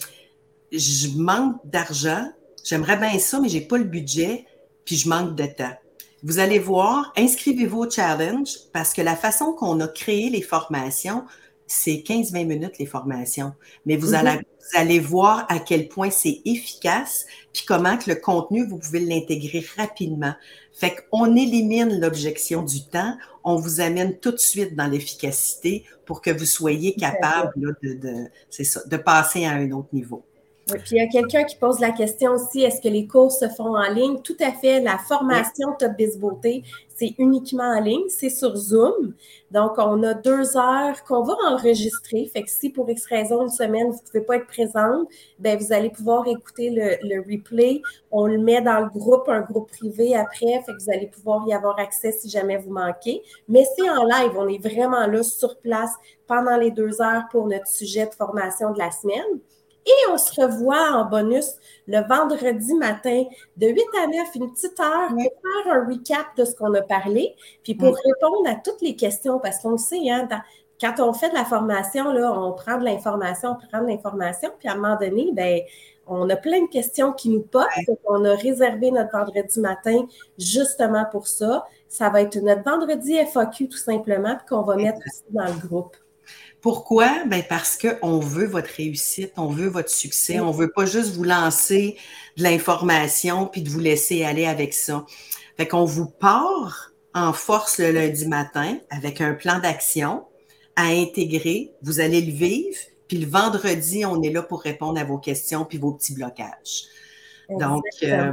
je 0.72 1.18
manque 1.18 1.58
d'argent, 1.66 2.32
j'aimerais 2.63 2.98
bien 2.98 3.20
ça, 3.20 3.40
mais 3.40 3.50
j'ai 3.50 3.62
pas 3.62 3.78
le 3.78 3.84
budget, 3.84 4.46
puis 4.86 4.96
je 4.96 5.10
manque 5.10 5.36
de 5.36 5.46
temps. 5.46 5.74
Vous 6.24 6.40
allez 6.40 6.60
voir, 6.60 7.12
inscrivez-vous 7.18 7.80
au 7.80 7.90
challenge 7.90 8.50
parce 8.74 8.94
que 8.94 9.01
la 9.01 9.16
façon 9.16 9.54
qu'on 9.54 9.80
a 9.80 9.88
créé 9.88 10.30
les 10.30 10.42
formations, 10.42 11.24
c'est 11.66 12.04
15-20 12.06 12.46
minutes 12.46 12.78
les 12.80 12.86
formations. 12.86 13.54
Mais 13.86 13.96
vous, 13.96 14.13
allez, 14.13 14.32
mhm. 14.32 14.44
vous 14.60 14.80
allez 14.80 15.00
voir 15.00 15.46
à 15.50 15.58
quel 15.60 15.88
point 15.88 16.12
c'est 16.12 16.42
efficace, 16.46 17.25
puis 17.54 17.63
comment 17.66 17.98
que 17.98 18.10
le 18.10 18.18
contenu, 18.18 18.68
vous 18.68 18.78
pouvez 18.78 19.00
l'intégrer 19.00 19.66
rapidement. 19.78 20.34
Fait 20.74 20.96
qu'on 21.10 21.36
élimine 21.36 22.00
l'objection 22.00 22.62
du 22.62 22.86
temps, 22.86 23.18
on 23.44 23.56
vous 23.56 23.82
amène 23.82 24.18
tout 24.20 24.32
de 24.32 24.38
suite 24.38 24.75
dans 24.75 24.88
l'efficacité 24.88 25.86
pour 26.06 26.22
que 26.22 26.30
vous 26.30 26.46
soyez 26.46 26.94
capable 26.94 27.54
de, 27.56 27.94
de, 27.94 28.63
ça, 28.63 28.82
de 28.86 28.98
passer 28.98 29.46
à 29.46 29.51
un 29.51 29.72
autre 29.72 29.90
niveau. 29.94 30.24
Oui, 30.72 30.80
puis 30.80 30.96
il 30.96 30.98
y 30.98 31.01
a 31.01 31.08
quelqu'un 31.08 31.44
qui 31.44 31.56
pose 31.56 31.80
la 31.80 31.92
question 31.92 32.32
aussi, 32.34 32.62
est-ce 32.62 32.82
que 32.82 32.88
les 32.88 33.08
cours 33.08 33.32
se 33.32 33.48
font 33.50 33.75
en 33.75 33.90
ligne? 33.92 34.22
Tout 34.22 34.38
à 34.40 34.51
fait. 34.51 34.80
La 34.82 34.98
formation 34.98 35.74
Top 35.78 35.94
Biz 35.98 36.18
Beauté, 36.18 36.63
c'est 36.96 37.13
uniquement 37.18 37.63
en 37.63 37.82
ligne, 37.82 38.08
c'est 38.10 38.30
sur 38.30 38.56
Zoom. 38.56 39.13
Donc, 39.50 39.74
on 39.78 40.04
a 40.04 40.13
deux 40.13 40.56
heures 40.56 41.04
qu'on 41.08 41.24
va 41.24 41.34
enregistrer. 41.50 42.30
Fait 42.32 42.44
que 42.44 42.50
si 42.50 42.70
pour 42.70 42.90
X 42.90 43.06
raison, 43.08 43.42
une 43.42 43.50
semaine, 43.50 43.88
vous 43.88 43.98
ne 43.98 44.12
pouvez 44.12 44.22
pas 44.22 44.36
être 44.38 44.48
présente, 44.48 45.08
ben 45.40 45.58
vous 45.58 45.74
allez 45.74 45.90
pouvoir 45.90 46.28
écouter 46.28 46.70
le, 46.70 46.98
le, 47.01 47.22
replay. 47.22 47.82
On 48.12 48.28
le 48.28 48.38
met 48.38 48.62
dans 48.62 48.80
le 48.80 48.90
groupe, 48.90 49.28
un 49.28 49.42
groupe 49.42 49.70
privé 49.72 50.16
après. 50.16 50.62
Fait 50.66 50.74
que 50.74 50.84
vous 50.84 50.92
allez 50.92 51.08
pouvoir 51.08 51.46
y 51.48 51.54
avoir 51.54 51.80
accès 51.80 52.12
si 52.12 52.30
jamais 52.30 52.58
vous 52.58 52.72
manquez. 52.72 53.24
Mais 53.50 53.66
c'est 53.75 53.90
en 53.90 54.04
live. 54.04 54.32
On 54.38 54.48
est 54.48 54.62
vraiment 54.62 55.08
là 55.08 55.24
sur 55.24 55.58
place 55.58 55.92
pendant 56.28 56.56
les 56.56 56.72
deux 56.72 57.01
heures 57.01 57.24
pour 57.32 57.48
notre 57.48 57.68
sujet 57.68 58.06
de 58.06 58.13
formation 58.13 58.72
de 58.72 58.78
la 58.78 58.92
semaine. 58.92 59.40
Et 59.86 60.12
on 60.12 60.18
se 60.18 60.40
revoit 60.40 60.92
en 60.94 61.06
bonus 61.06 61.56
le 61.88 62.08
vendredi 62.08 62.74
matin 62.76 63.24
de 63.58 63.68
8 63.68 63.82
à 64.04 64.08
9, 64.08 64.36
une 64.36 64.52
petite 64.52 64.80
heure 64.80 65.10
pour 65.10 65.18
faire 65.18 65.74
un 65.74 65.88
recap 65.88 66.36
de 66.38 66.46
ce 66.46 66.56
qu'on 66.56 66.74
a 66.76 66.82
parlé, 66.82 67.36
puis 67.64 67.74
pour 67.74 67.96
répondre 67.96 68.48
à 68.48 68.56
toutes 68.56 68.82
les 68.82 68.96
questions, 68.96 69.40
parce 69.40 69.60
qu'on 69.60 69.72
le 69.72 69.78
sait, 69.78 70.10
hein, 70.10 70.28
quand 70.80 71.00
on 71.00 71.14
fait 71.14 71.30
de 71.30 71.36
la 71.36 71.46
formation, 71.46 72.12
là, 72.12 72.32
on 72.32 72.54
prend 72.54 72.78
de 72.78 72.86
l'information, 72.86 73.52
on 73.52 73.68
prend 73.68 73.84
de 73.84 73.88
l'information, 73.88 74.50
puis 74.58 74.68
à 74.68 74.74
un 74.74 74.76
moment 74.76 74.98
donné, 74.98 75.32
ben, 75.34 75.62
on 76.08 76.30
a 76.30 76.36
plein 76.36 76.64
de 76.64 76.68
questions 76.68 77.14
qui 77.14 77.30
nous 77.30 77.42
posent. 77.42 77.64
On 78.06 78.26
a 78.26 78.36
réservé 78.36 78.92
notre 78.92 79.12
vendredi 79.12 79.60
matin 79.60 80.06
justement 80.38 81.06
pour 81.12 81.28
ça. 81.28 81.66
Ça 81.88 82.10
va 82.10 82.22
être 82.22 82.36
notre 82.38 82.64
vendredi 82.64 83.16
FAQ 83.16 83.70
tout 83.70 83.78
simplement, 83.78 84.36
puis 84.36 84.46
qu'on 84.50 84.64
va 84.64 84.76
mettre 84.76 85.00
aussi 85.00 85.24
dans 85.30 85.46
le 85.46 85.68
groupe. 85.68 85.96
Pourquoi? 86.62 87.25
Ben 87.25 87.44
parce 87.48 87.77
qu'on 87.77 88.20
veut 88.20 88.46
votre 88.46 88.70
réussite, 88.70 89.34
on 89.36 89.48
veut 89.48 89.68
votre 89.68 89.89
succès, 89.89 90.39
on 90.39 90.51
veut 90.51 90.72
pas 90.72 90.86
juste 90.86 91.15
vous 91.15 91.24
lancer 91.24 91.98
de 92.38 92.44
l'information 92.44 93.48
puis 93.48 93.62
de 93.62 93.70
vous 93.70 93.80
laisser 93.80 94.24
aller 94.24 94.46
avec 94.46 94.74
ça. 94.74 95.06
Fait 95.58 95.68
qu'on 95.68 95.86
vous 95.86 96.08
part 96.08 96.91
en 97.13 97.34
force 97.34 97.80
le 97.80 97.91
lundi 97.91 98.27
matin 98.27 98.77
avec 98.89 99.22
un 99.22 99.34
plan 99.34 99.60
d'action 99.60 100.24
à 100.75 100.86
intégrer. 100.86 101.74
Vous 101.82 102.00
allez 102.00 102.22
le 102.22 102.32
vivre, 102.32 102.77
puis 103.08 103.18
le 103.18 103.27
vendredi, 103.27 104.06
on 104.06 104.22
est 104.22 104.32
là 104.32 104.44
pour 104.44 104.62
répondre 104.62 105.00
à 105.00 105.03
vos 105.03 105.18
questions 105.18 105.65
puis 105.65 105.77
vos 105.77 105.91
petits 105.94 106.13
blocages. 106.13 106.86
Donc, 107.50 107.84
euh, 108.03 108.32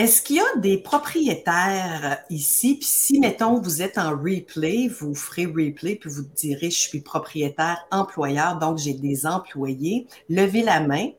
est-ce 0.00 0.22
qu'il 0.22 0.36
y 0.36 0.40
a 0.40 0.56
des 0.56 0.78
propriétaires 0.78 2.24
ici? 2.30 2.76
Puis 2.76 2.88
si, 2.88 3.20
mettons, 3.20 3.60
vous 3.60 3.82
êtes 3.82 3.98
en 3.98 4.12
replay, 4.12 4.88
vous 4.88 5.14
ferez 5.14 5.44
replay, 5.44 5.96
puis 5.96 6.08
vous 6.08 6.22
direz, 6.22 6.70
je 6.70 6.78
suis 6.78 7.02
propriétaire 7.02 7.86
employeur, 7.90 8.58
donc 8.58 8.78
j'ai 8.78 8.94
des 8.94 9.26
employés. 9.26 10.06
Levez 10.30 10.62
la 10.62 10.80
main 10.80 11.10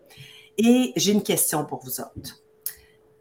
et 0.58 0.94
j'ai 0.96 1.12
une 1.12 1.22
question 1.22 1.64
pour 1.64 1.84
vous 1.84 2.02
autres. 2.02 2.42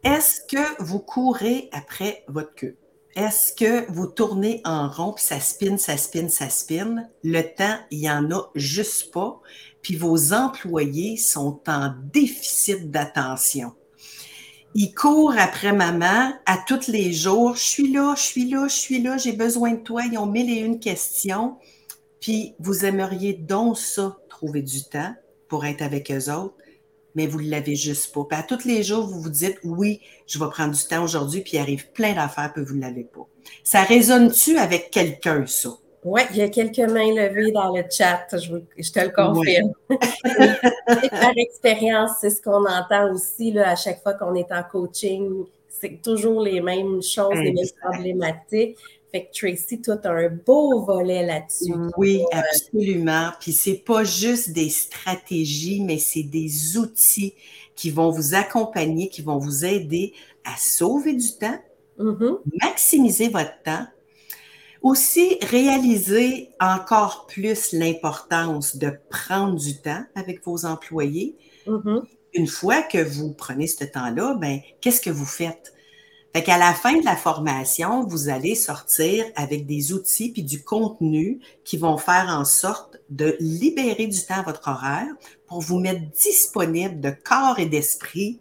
Est-ce 0.03 0.41
que 0.49 0.83
vous 0.83 1.01
courez 1.01 1.69
après 1.73 2.25
votre 2.27 2.55
queue? 2.55 2.79
Est-ce 3.15 3.53
que 3.53 3.85
vous 3.93 4.07
tournez 4.07 4.63
en 4.65 4.89
rond, 4.89 5.13
puis 5.13 5.25
ça 5.25 5.41
spinne, 5.41 5.77
ça 5.77 5.99
spinne, 5.99 6.31
ça 6.31 6.49
spinne? 6.49 7.11
Le 7.23 7.43
temps, 7.43 7.77
il 7.91 7.99
n'y 7.99 8.11
en 8.11 8.31
a 8.31 8.51
juste 8.55 9.13
pas. 9.13 9.39
Puis 9.83 9.97
vos 9.97 10.33
employés 10.33 11.19
sont 11.19 11.61
en 11.67 11.93
déficit 12.15 12.91
d'attention. 12.91 13.75
Ils 14.75 14.95
courent 14.95 15.35
après 15.37 15.73
maman 15.73 16.33
à 16.47 16.59
tous 16.67 16.87
les 16.87 17.13
jours. 17.13 17.57
Je 17.57 17.61
suis 17.61 17.93
là, 17.93 18.15
je 18.17 18.23
suis 18.23 18.49
là, 18.49 18.69
je 18.69 18.75
suis 18.75 19.03
là, 19.03 19.17
j'ai 19.17 19.33
besoin 19.33 19.73
de 19.73 19.81
toi. 19.81 20.03
Ils 20.11 20.17
ont 20.17 20.27
mille 20.27 20.49
et 20.49 20.61
une 20.61 20.79
questions. 20.79 21.57
Puis 22.21 22.55
vous 22.61 22.85
aimeriez 22.85 23.33
donc 23.33 23.79
ça, 23.79 24.17
trouver 24.29 24.63
du 24.63 24.85
temps 24.85 25.15
pour 25.49 25.65
être 25.65 25.83
avec 25.83 26.13
eux 26.13 26.31
autres, 26.31 26.55
mais 27.17 27.27
vous 27.27 27.41
ne 27.41 27.51
l'avez 27.51 27.75
juste 27.75 28.15
pas. 28.15 28.25
Puis 28.25 28.39
à 28.39 28.43
tous 28.45 28.65
les 28.65 28.85
jours, 28.85 29.07
vous 29.07 29.21
vous 29.21 29.31
dites 29.31 29.59
oui, 29.65 30.01
je 30.29 30.39
vais 30.39 30.49
prendre 30.51 30.75
du 30.75 30.85
temps 30.85 31.03
aujourd'hui, 31.03 31.41
puis 31.41 31.53
il 31.55 31.59
arrive 31.59 31.91
plein 31.91 32.15
d'affaires, 32.15 32.53
puis 32.53 32.63
vous 32.63 32.77
ne 32.77 32.83
l'avez 32.83 33.05
pas. 33.05 33.27
Ça 33.65 33.83
résonne-tu 33.83 34.57
avec 34.59 34.91
quelqu'un, 34.93 35.47
ça? 35.47 35.71
Oui, 36.03 36.23
il 36.31 36.39
y 36.39 36.43
a 36.43 36.49
quelques 36.49 36.79
mains 36.79 37.13
levées 37.15 37.53
dans 37.53 37.75
le 37.75 37.83
chat, 37.91 38.27
je, 38.33 38.91
te 38.91 39.01
le 39.01 39.11
confirme. 39.11 39.73
par 41.11 41.33
expérience, 41.37 42.13
c'est 42.21 42.31
ce 42.31 42.41
qu'on 42.41 42.65
entend 42.65 43.13
aussi 43.13 43.53
là, 43.53 43.71
à 43.71 43.77
chaque 43.77 44.03
fois 44.03 44.15
qu'on 44.15 44.35
est 44.35 44.51
en 44.51 44.63
coaching. 44.63 45.45
C'est 45.69 46.01
toujours 46.03 46.41
les 46.43 46.61
mêmes 46.63 47.03
choses, 47.03 47.35
les 47.35 47.53
mêmes 47.53 47.67
problématiques. 47.83 48.79
Fait 49.13 49.27
que 49.27 49.31
Tracy, 49.33 49.83
as 49.89 50.09
un 50.09 50.29
beau 50.29 50.85
volet 50.85 51.27
là-dessus. 51.27 51.75
Oui, 51.97 52.23
absolument. 52.33 53.31
Puis 53.41 53.53
c'est 53.53 53.83
pas 53.85 54.05
juste 54.05 54.53
des 54.53 54.71
stratégies, 54.71 55.83
mais 55.83 55.99
c'est 55.99 56.23
des 56.23 56.79
outils 56.79 57.35
qui 57.75 57.91
vont 57.91 58.11
vous 58.11 58.35
accompagner, 58.35 59.09
qui 59.09 59.23
vont 59.23 59.39
vous 59.39 59.65
aider 59.65 60.13
à 60.45 60.57
sauver 60.57 61.15
du 61.15 61.33
temps, 61.33 61.59
mm-hmm. 61.99 62.39
maximiser 62.63 63.29
votre 63.29 63.61
temps, 63.65 63.87
aussi, 64.83 65.37
réaliser 65.43 66.51
encore 66.61 67.27
plus 67.27 67.73
l'importance 67.73 68.77
de 68.77 68.93
prendre 69.11 69.59
du 69.59 69.77
temps 69.81 70.05
avec 70.15 70.45
vos 70.45 70.65
employés. 70.65 71.37
Mm-hmm. 71.67 72.03
Une 72.35 72.47
fois 72.47 72.83
que 72.83 72.99
vous 72.99 73.33
prenez 73.33 73.67
ce 73.67 73.85
temps-là, 73.85 74.35
ben, 74.35 74.61
qu'est-ce 74.81 75.01
que 75.01 75.11
vous 75.11 75.27
faites? 75.27 75.75
Fait 76.33 76.45
qu'à 76.45 76.59
la 76.59 76.73
fin 76.73 76.97
de 76.97 77.05
la 77.05 77.17
formation, 77.17 78.07
vous 78.07 78.29
allez 78.29 78.55
sortir 78.55 79.25
avec 79.35 79.67
des 79.67 79.93
outils 79.93 80.31
puis 80.31 80.45
du 80.45 80.63
contenu 80.63 81.41
qui 81.65 81.77
vont 81.77 81.97
faire 81.97 82.27
en 82.29 82.45
sorte 82.45 82.99
de 83.09 83.37
libérer 83.41 84.07
du 84.07 84.25
temps 84.25 84.37
à 84.37 84.43
votre 84.43 84.69
horaire 84.69 85.09
pour 85.49 85.61
vous 85.61 85.81
mettre 85.81 86.09
disponible 86.13 87.01
de 87.01 87.11
corps 87.11 87.59
et 87.59 87.67
d'esprit 87.67 88.39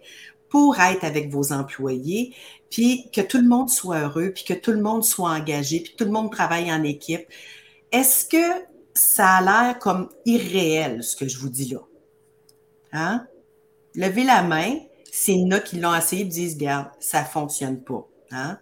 pour 0.50 0.80
être 0.80 1.04
avec 1.04 1.32
vos 1.32 1.54
employés 1.54 2.34
puis 2.70 3.10
que 3.12 3.22
tout 3.22 3.38
le 3.38 3.48
monde 3.48 3.70
soit 3.70 4.00
heureux, 4.00 4.32
puis 4.34 4.44
que 4.44 4.54
tout 4.54 4.72
le 4.72 4.82
monde 4.82 5.04
soit 5.04 5.30
engagé, 5.30 5.80
puis 5.80 5.94
que 5.94 5.98
tout 5.98 6.06
le 6.06 6.12
monde 6.12 6.32
travaille 6.32 6.72
en 6.72 6.84
équipe. 6.84 7.28
Est-ce 7.92 8.26
que 8.26 8.66
ça 8.94 9.38
a 9.38 9.42
l'air 9.42 9.80
comme 9.80 10.10
irréel, 10.26 11.04
ce 11.04 11.16
que 11.16 11.28
je 11.28 11.38
vous 11.40 11.50
dis 11.50 11.70
là? 11.70 11.80
Hein? 12.92 13.28
Levez 13.96 14.24
la 14.24 14.44
main, 14.44 14.78
c'est 15.12 15.36
nous 15.36 15.60
qui 15.60 15.80
l'ont 15.80 15.96
essayé, 15.96 16.26
disent, 16.26 16.56
regarde, 16.56 16.90
ça 17.00 17.24
fonctionne 17.24 17.82
pas. 17.82 18.08
Hein? 18.32 18.60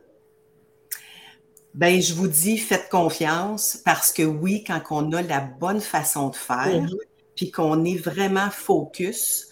Ben, 1.74 2.02
je 2.02 2.14
vous 2.14 2.28
dis, 2.28 2.58
faites 2.58 2.90
confiance 2.90 3.80
parce 3.84 4.12
que 4.12 4.24
oui, 4.24 4.64
quand 4.64 4.82
on 4.90 5.12
a 5.12 5.22
la 5.22 5.42
bonne 5.42 5.82
façon 5.82 6.30
de 6.30 6.36
faire, 6.36 6.84
mm-hmm. 6.84 7.00
puis 7.36 7.52
qu'on 7.52 7.84
est 7.84 7.98
vraiment 7.98 8.50
focus, 8.50 9.50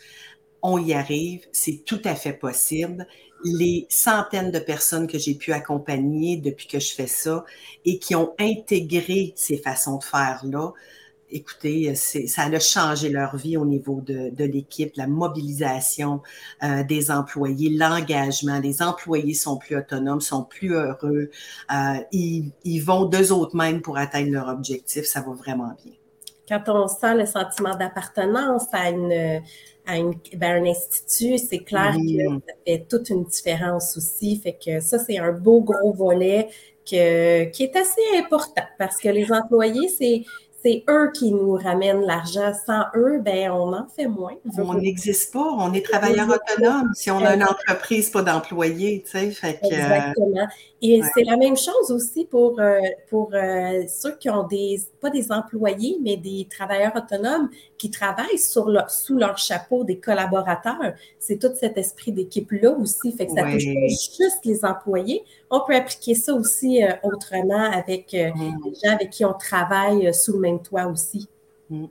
on 0.66 0.78
y 0.78 0.94
arrive, 0.94 1.46
c'est 1.52 1.84
tout 1.86 2.02
à 2.04 2.16
fait 2.16 2.34
possible 2.34 3.08
les 3.46 3.86
centaines 3.90 4.52
de 4.52 4.60
personnes 4.60 5.08
que 5.08 5.20
j'ai 5.20 5.36
pu 5.36 5.54
accompagner 5.54 6.38
depuis 6.38 6.68
que 6.68 6.80
je 6.80 6.94
fais 6.94 7.08
ça 7.08 7.46
et 7.86 8.00
qui 8.00 8.16
ont 8.16 8.34
intégré 8.40 9.34
ces 9.36 9.58
façons 9.58 9.98
de 9.98 10.04
faire-là, 10.04 10.72
écoutez, 11.30 11.94
ça 11.96 12.44
a 12.44 12.60
changé 12.60 13.10
leur 13.10 13.36
vie 13.36 13.58
au 13.58 13.66
niveau 13.66 14.02
de, 14.02 14.44
l'équipe, 14.44 14.94
la 14.96 15.08
mobilisation 15.08 16.22
euh, 16.64 16.84
des 16.84 17.12
employés, 17.12 17.70
l'engagement. 17.70 18.60
Les 18.60 18.82
employés 18.82 19.34
sont 19.34 19.58
plus 19.58 19.76
autonomes, 19.76 20.22
sont 20.22 20.44
plus 20.44 20.74
heureux. 20.74 21.30
Euh, 21.72 21.76
ils, 22.12 22.52
ils, 22.64 22.80
vont 22.80 23.06
d'eux 23.06 23.32
autres 23.32 23.56
mêmes 23.56 23.82
pour 23.82 23.98
atteindre 23.98 24.32
leur 24.32 24.48
objectif. 24.48 25.06
Ça 25.06 25.22
va 25.22 25.34
vraiment 25.34 25.76
bien. 25.84 25.94
quand 26.48 26.64
on 26.74 26.88
sent 26.88 27.16
le 27.16 27.26
sentiment 27.26 27.76
d'appartenance 27.76 28.66
à 28.72 28.90
une 28.90 29.42
à 29.86 29.98
une, 29.98 30.14
ben, 30.36 30.64
un 30.64 30.70
institut, 30.70 31.38
c'est 31.38 31.60
clair 31.60 31.94
que 31.96 32.24
ça 32.48 32.54
fait 32.66 32.86
toute 32.90 33.10
une 33.10 33.24
différence 33.24 33.96
aussi. 33.98 34.38
Fait 34.38 34.58
que 34.64 34.80
ça, 34.80 35.00
c'est 35.00 35.18
un 35.18 35.32
beau 35.32 35.62
gros 35.62 35.94
volet 35.94 36.50
que, 36.90 37.46
qui 37.46 37.64
est 37.64 37.76
assez 37.76 38.02
important 38.18 38.64
parce 38.78 38.98
que 38.98 39.10
les 39.10 39.32
employés, 39.32 39.90
c'est 39.90 40.24
c'est 40.66 40.84
eux 40.90 41.12
qui 41.14 41.32
nous 41.32 41.54
ramènent 41.54 42.02
l'argent. 42.02 42.52
Sans 42.66 42.86
eux, 42.96 43.20
ben 43.20 43.52
on 43.52 43.72
en 43.72 43.86
fait 43.88 44.08
moins. 44.08 44.34
On 44.58 44.74
n'existe 44.74 45.32
pas. 45.32 45.48
On 45.60 45.72
est 45.74 45.86
travailleur 45.86 46.28
autonome 46.28 46.92
si 46.96 47.12
on 47.12 47.20
a 47.20 47.36
une 47.36 47.44
entreprise, 47.44 48.10
pas 48.10 48.24
d'employés. 48.24 49.04
Tu 49.06 49.12
sais, 49.12 49.30
fait 49.30 49.60
que, 49.62 49.68
Exactement. 49.68 50.48
Et 50.82 51.02
c'est 51.14 51.24
la 51.24 51.38
même 51.38 51.58
chose 51.58 51.90
aussi 51.90 52.26
pour, 52.26 52.60
euh, 52.60 52.80
pour 53.10 53.32
euh, 53.34 53.84
ceux 53.88 54.16
qui 54.18 54.30
ont 54.30 54.44
des, 54.44 54.80
pas 55.02 55.10
des 55.10 55.32
employés, 55.32 55.98
mais 56.04 56.18
des 56.18 56.48
travailleurs 56.50 56.96
autonomes 56.96 57.50
qui 57.78 57.90
travaillent 57.90 58.38
sur 58.38 58.70
leur, 58.70 58.90
sous 58.90 59.18
leur 59.18 59.38
chapeau 59.38 59.84
des 59.84 60.00
collaborateurs. 60.00 60.94
C'est 61.20 61.40
tout 61.40 61.52
cet 61.60 61.78
esprit 61.78 62.12
d'équipe-là 62.12 62.72
aussi. 62.72 63.12
Fait 63.14 63.26
que 63.28 63.34
ça 63.34 63.44
touche 63.44 63.66
pas 63.66 63.88
juste 63.88 64.46
les 64.46 64.66
employés. 64.66 65.24
On 65.50 65.62
peut 65.62 65.76
appliquer 65.76 66.16
ça 66.16 66.34
aussi 66.34 66.84
euh, 66.84 66.92
autrement 67.04 67.72
avec 67.72 68.14
mm. 68.14 68.64
les 68.66 68.74
gens 68.84 68.94
avec 68.94 69.12
qui 69.12 69.26
on 69.26 69.34
travaille 69.34 70.14
sous 70.14 70.34
le 70.34 70.40
même 70.40 70.55
toit 70.58 70.86
aussi. 70.86 71.30
Mm. 71.70 71.86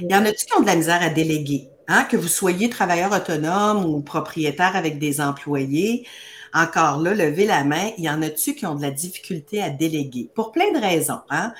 Il 0.00 0.10
y 0.10 0.14
en 0.14 0.24
a-tu 0.24 0.46
qui 0.46 0.54
ont 0.56 0.60
de 0.60 0.66
la 0.66 0.76
misère 0.76 1.02
à 1.02 1.10
déléguer? 1.10 1.68
Hein? 1.88 2.04
Que 2.04 2.16
vous 2.16 2.28
soyez 2.28 2.70
travailleur 2.70 3.12
autonome 3.12 3.84
ou 3.84 4.00
propriétaire 4.00 4.76
avec 4.76 4.98
des 4.98 5.20
employés, 5.20 6.06
encore 6.54 7.00
là, 7.00 7.14
levez 7.14 7.46
la 7.46 7.64
main. 7.64 7.90
Il 7.98 8.04
y 8.04 8.08
en 8.08 8.22
a-tu 8.22 8.54
qui 8.54 8.64
ont 8.64 8.76
de 8.76 8.82
la 8.82 8.92
difficulté 8.92 9.60
à 9.60 9.70
déléguer? 9.70 10.30
Pour 10.34 10.52
plein 10.52 10.70
de 10.72 10.78
raisons. 10.78 11.20
Hein? 11.28 11.52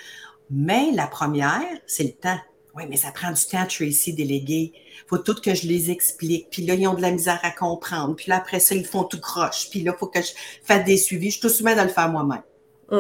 Mais 0.51 0.93
la 0.93 1.09
première, 1.09 1.63
c'est 1.87 2.05
le 2.05 2.13
temps. 2.13 2.39
Oui, 2.77 2.85
mais 2.89 2.97
ça 2.97 3.11
prend 3.11 3.33
du 3.33 3.45
temps, 3.45 3.67
Tracy, 3.67 4.13
déléguer. 4.13 4.73
faut 5.09 5.19
tout 5.19 5.35
que 5.35 5.55
je 5.55 5.67
les 5.67 5.91
explique. 5.91 6.49
Puis 6.51 6.65
là, 6.65 6.75
ils 6.75 6.87
ont 6.87 6.95
de 6.95 7.03
la 7.03 7.11
misère 7.11 7.41
à 7.43 7.51
comprendre. 7.51 8.15
Puis 8.15 8.27
là, 8.29 8.37
après 8.37 8.61
ça, 8.61 8.75
ils 8.75 8.85
font 8.85 9.05
tout 9.05 9.21
croche. 9.21 9.69
Puis 9.71 9.83
là, 9.83 9.93
il 9.95 9.99
faut 9.99 10.07
que 10.07 10.23
je 10.23 10.33
fasse 10.65 10.85
des 10.85 10.97
suivis. 10.97 11.27
Je 11.27 11.39
suis 11.39 11.41
tout 11.41 11.49
soumis 11.49 11.75
de 11.75 11.81
le 11.81 11.89
faire 11.89 12.09
moi-même. 12.09 12.43
Mm. 12.91 12.99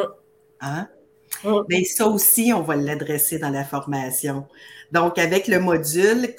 Hein? 0.60 0.88
Mais 1.68 1.84
ça 1.84 2.06
aussi, 2.06 2.52
on 2.54 2.62
va 2.62 2.76
l'adresser 2.76 3.38
dans 3.38 3.50
la 3.50 3.64
formation. 3.64 4.46
Donc, 4.92 5.18
avec 5.18 5.48
le 5.48 5.60
module 5.60 6.34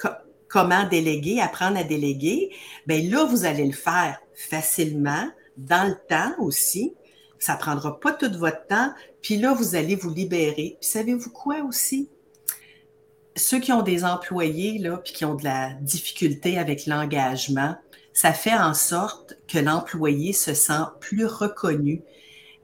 comment 0.48 0.88
déléguer, 0.88 1.40
apprendre 1.40 1.78
à 1.78 1.84
déléguer, 1.84 2.50
bien 2.86 3.02
là, 3.10 3.24
vous 3.24 3.44
allez 3.44 3.66
le 3.66 3.72
faire 3.72 4.18
facilement 4.34 5.28
dans 5.56 5.88
le 5.88 5.96
temps 6.08 6.34
aussi. 6.38 6.94
Ça 7.38 7.56
prendra 7.56 8.00
pas 8.00 8.12
tout 8.12 8.30
votre 8.38 8.66
temps. 8.66 8.92
Puis 9.22 9.36
là, 9.36 9.52
vous 9.52 9.74
allez 9.74 9.96
vous 9.96 10.10
libérer. 10.10 10.78
Puis 10.80 10.88
savez-vous 10.88 11.30
quoi 11.30 11.62
aussi? 11.68 12.08
Ceux 13.36 13.60
qui 13.60 13.72
ont 13.72 13.82
des 13.82 14.04
employés, 14.04 14.78
là, 14.78 14.98
puis 14.98 15.12
qui 15.12 15.24
ont 15.24 15.34
de 15.34 15.44
la 15.44 15.74
difficulté 15.74 16.58
avec 16.58 16.86
l'engagement, 16.86 17.76
ça 18.14 18.32
fait 18.32 18.54
en 18.54 18.72
sorte 18.72 19.36
que 19.46 19.58
l'employé 19.58 20.32
se 20.32 20.54
sent 20.54 20.84
plus 21.00 21.26
reconnu. 21.26 22.02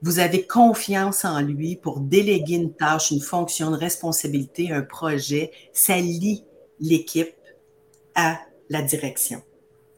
Vous 0.03 0.19
avez 0.19 0.45
confiance 0.45 1.23
en 1.23 1.39
lui 1.39 1.77
pour 1.77 2.01
déléguer 2.01 2.55
une 2.55 2.73
tâche, 2.73 3.11
une 3.11 3.21
fonction, 3.21 3.69
une 3.69 3.75
responsabilité, 3.75 4.69
un 4.69 4.81
projet. 4.81 5.51
Ça 5.71 5.95
lie 5.95 6.43
l'équipe 6.81 7.33
à 8.13 8.37
la 8.69 8.81
direction. 8.81 9.41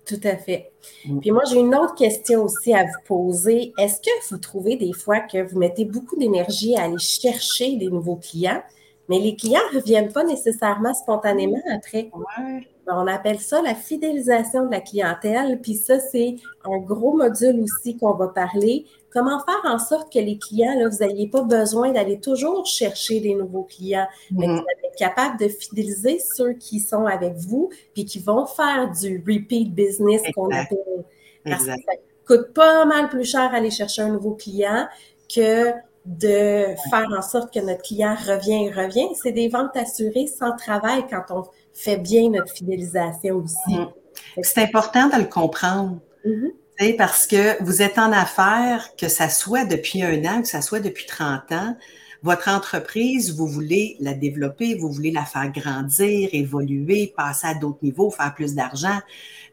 Tout 0.05 0.21
à 0.23 0.37
fait. 0.37 0.71
Mm. 1.05 1.19
Puis 1.21 1.31
moi, 1.31 1.41
j'ai 1.49 1.59
une 1.59 1.73
autre 1.73 1.95
question 1.95 2.43
aussi 2.43 2.71
à 2.71 2.83
vous 2.83 3.01
poser. 3.07 3.73
Est-ce 3.79 3.99
que 3.99 4.29
vous 4.29 4.37
trouvez 4.37 4.75
des 4.75 4.93
fois 4.93 5.21
que 5.21 5.41
vous 5.41 5.57
mettez 5.57 5.85
beaucoup 5.85 6.17
d'énergie 6.17 6.75
à 6.77 6.83
aller 6.83 6.99
chercher 6.99 7.75
des 7.77 7.87
nouveaux 7.87 8.17
clients, 8.17 8.61
mais 9.09 9.19
les 9.19 9.35
clients 9.35 9.61
ne 9.71 9.79
reviennent 9.79 10.11
pas 10.11 10.23
nécessairement 10.23 10.93
spontanément 10.93 11.61
après? 11.71 12.09
Ouais. 12.13 12.67
Ben, 12.85 12.93
on 12.97 13.07
appelle 13.07 13.39
ça 13.39 13.61
la 13.61 13.73
fidélisation 13.73 14.65
de 14.65 14.71
la 14.71 14.79
clientèle. 14.79 15.59
Puis 15.61 15.75
ça, 15.75 15.99
c'est 15.99 16.35
un 16.63 16.77
gros 16.77 17.15
module 17.15 17.61
aussi 17.61 17.97
qu'on 17.97 18.13
va 18.13 18.27
parler. 18.27 18.85
Comment 19.11 19.39
faire 19.39 19.71
en 19.71 19.79
sorte 19.79 20.11
que 20.13 20.19
les 20.19 20.37
clients, 20.37 20.77
là, 20.77 20.89
vous 20.89 20.97
n'ayez 20.97 21.27
pas 21.27 21.41
besoin 21.41 21.91
d'aller 21.91 22.19
toujours 22.19 22.65
chercher 22.65 23.21
des 23.21 23.33
nouveaux 23.33 23.63
clients, 23.63 24.07
mais 24.31 24.45
que 24.45 24.51
mm-hmm. 24.51 24.55
vous 24.55 24.87
êtes 24.87 24.95
capable 24.97 25.39
de 25.39 25.47
fidéliser 25.47 26.19
ceux 26.19 26.53
qui 26.53 26.79
sont 26.79 27.05
avec 27.05 27.35
vous, 27.35 27.69
puis 27.93 28.05
qui 28.05 28.19
vont 28.19 28.45
faire 28.45 28.91
du 28.91 29.23
repeat 29.25 29.73
business 29.73 30.21
qu'on 30.35 30.51
appelle. 30.51 31.05
Parce 31.43 31.65
que 31.65 31.71
ça 31.71 31.93
coûte 32.27 32.53
pas 32.53 32.85
mal 32.85 33.09
plus 33.09 33.25
cher 33.25 33.53
aller 33.53 33.71
chercher 33.71 34.01
un 34.03 34.09
nouveau 34.09 34.33
client 34.33 34.87
que 35.33 35.71
de 36.05 36.65
faire 36.89 37.07
en 37.17 37.21
sorte 37.21 37.53
que 37.53 37.59
notre 37.59 37.81
client 37.81 38.15
revient 38.15 38.65
et 38.65 38.71
revient. 38.71 39.07
C'est 39.21 39.31
des 39.31 39.49
ventes 39.49 39.75
assurées 39.75 40.27
sans 40.27 40.55
travail 40.55 41.05
quand 41.09 41.23
on 41.29 41.43
fait 41.73 41.97
bien 41.97 42.29
notre 42.29 42.53
fidélisation 42.53 43.37
aussi. 43.37 43.79
Mm. 43.79 43.87
C'est 44.41 44.61
important 44.61 45.09
de 45.09 45.17
le 45.17 45.25
comprendre. 45.25 45.99
Mm-hmm. 46.25 46.95
Parce 46.97 47.25
que 47.25 47.61
vous 47.63 47.81
êtes 47.81 47.97
en 47.97 48.11
affaires, 48.11 48.89
que 48.97 49.07
ça 49.07 49.29
soit 49.29 49.65
depuis 49.65 50.03
un 50.03 50.25
an, 50.25 50.41
que 50.41 50.47
ça 50.47 50.61
soit 50.61 50.81
depuis 50.81 51.05
30 51.05 51.51
ans, 51.53 51.75
votre 52.21 52.49
entreprise, 52.49 53.35
vous 53.35 53.47
voulez 53.47 53.97
la 53.99 54.13
développer, 54.13 54.75
vous 54.75 54.91
voulez 54.91 55.11
la 55.11 55.25
faire 55.25 55.51
grandir, 55.51 56.29
évoluer, 56.33 57.13
passer 57.15 57.47
à 57.47 57.53
d'autres 57.53 57.79
niveaux, 57.83 58.09
faire 58.09 58.33
plus 58.33 58.55
d'argent. 58.55 58.99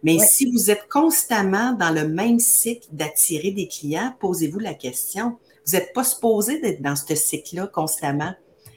Mais 0.03 0.19
si 0.19 0.51
vous 0.51 0.71
êtes 0.71 0.89
constamment 0.89 1.75
dans 1.75 1.91
le 1.91 2.09
même 2.09 2.41
cycle 2.41 2.89
d'attirer 2.91 3.51
des 3.51 3.69
clients, 3.69 4.15
posez-vous 4.21 4.59
la 4.59 4.75
question. 4.75 5.37
Vous 5.67 5.73
n'êtes 5.73 5.93
pas 5.93 6.05
supposé 6.05 6.61
d'être 6.61 6.83
dans 6.83 6.97
ce 6.97 7.15
cycle-là 7.15 7.67
constamment. 7.69 8.35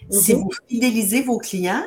Si 0.10 0.34
mm-hmm. 0.34 0.44
vous 0.44 0.52
fidélisez 0.68 1.22
vos 1.22 1.40
clients, 1.40 1.84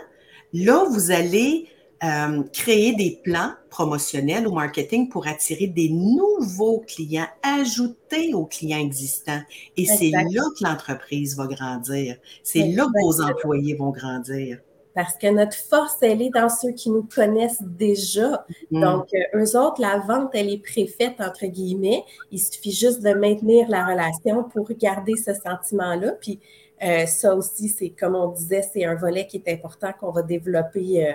Là, 0.52 0.84
vous 0.88 1.10
allez 1.10 1.66
euh, 2.02 2.42
créer 2.52 2.94
des 2.94 3.20
plans 3.22 3.52
promotionnels 3.70 4.46
ou 4.46 4.52
marketing 4.52 5.08
pour 5.08 5.26
attirer 5.26 5.66
des 5.66 5.90
nouveaux 5.90 6.80
clients, 6.86 7.26
ajouter 7.42 8.32
aux 8.34 8.46
clients 8.46 8.78
existants. 8.78 9.40
Et 9.76 9.84
c'est 9.84 10.10
là 10.10 10.22
que 10.58 10.64
l'entreprise 10.64 11.36
va 11.36 11.46
grandir. 11.46 12.16
C'est 12.42 12.66
là 12.68 12.86
que 12.86 13.02
vos 13.02 13.20
employés 13.20 13.74
vont 13.74 13.90
grandir. 13.90 14.58
Parce 14.94 15.16
que 15.16 15.28
notre 15.28 15.56
force, 15.56 15.96
elle 16.02 16.22
est 16.22 16.30
dans 16.30 16.48
ceux 16.48 16.72
qui 16.72 16.90
nous 16.90 17.06
connaissent 17.14 17.62
déjà. 17.62 18.44
Mm. 18.70 18.80
Donc, 18.82 19.08
euh, 19.14 19.38
eux 19.38 19.56
autres, 19.56 19.80
la 19.80 19.98
vente, 19.98 20.30
elle 20.34 20.52
est 20.52 20.62
préfaite, 20.62 21.20
entre 21.20 21.46
guillemets. 21.46 22.04
Il 22.32 22.38
suffit 22.38 22.72
juste 22.72 23.02
de 23.02 23.12
maintenir 23.14 23.68
la 23.68 23.86
relation 23.86 24.44
pour 24.44 24.68
garder 24.72 25.14
ce 25.16 25.34
sentiment-là. 25.34 26.12
Puis, 26.20 26.40
euh, 26.82 27.06
ça 27.06 27.34
aussi, 27.34 27.68
c'est 27.68 27.90
comme 27.90 28.14
on 28.14 28.28
disait, 28.28 28.62
c'est 28.72 28.84
un 28.84 28.94
volet 28.94 29.26
qui 29.26 29.42
est 29.44 29.52
important 29.52 29.92
qu'on 29.98 30.10
va 30.10 30.22
développer. 30.22 31.06
Euh, 31.06 31.12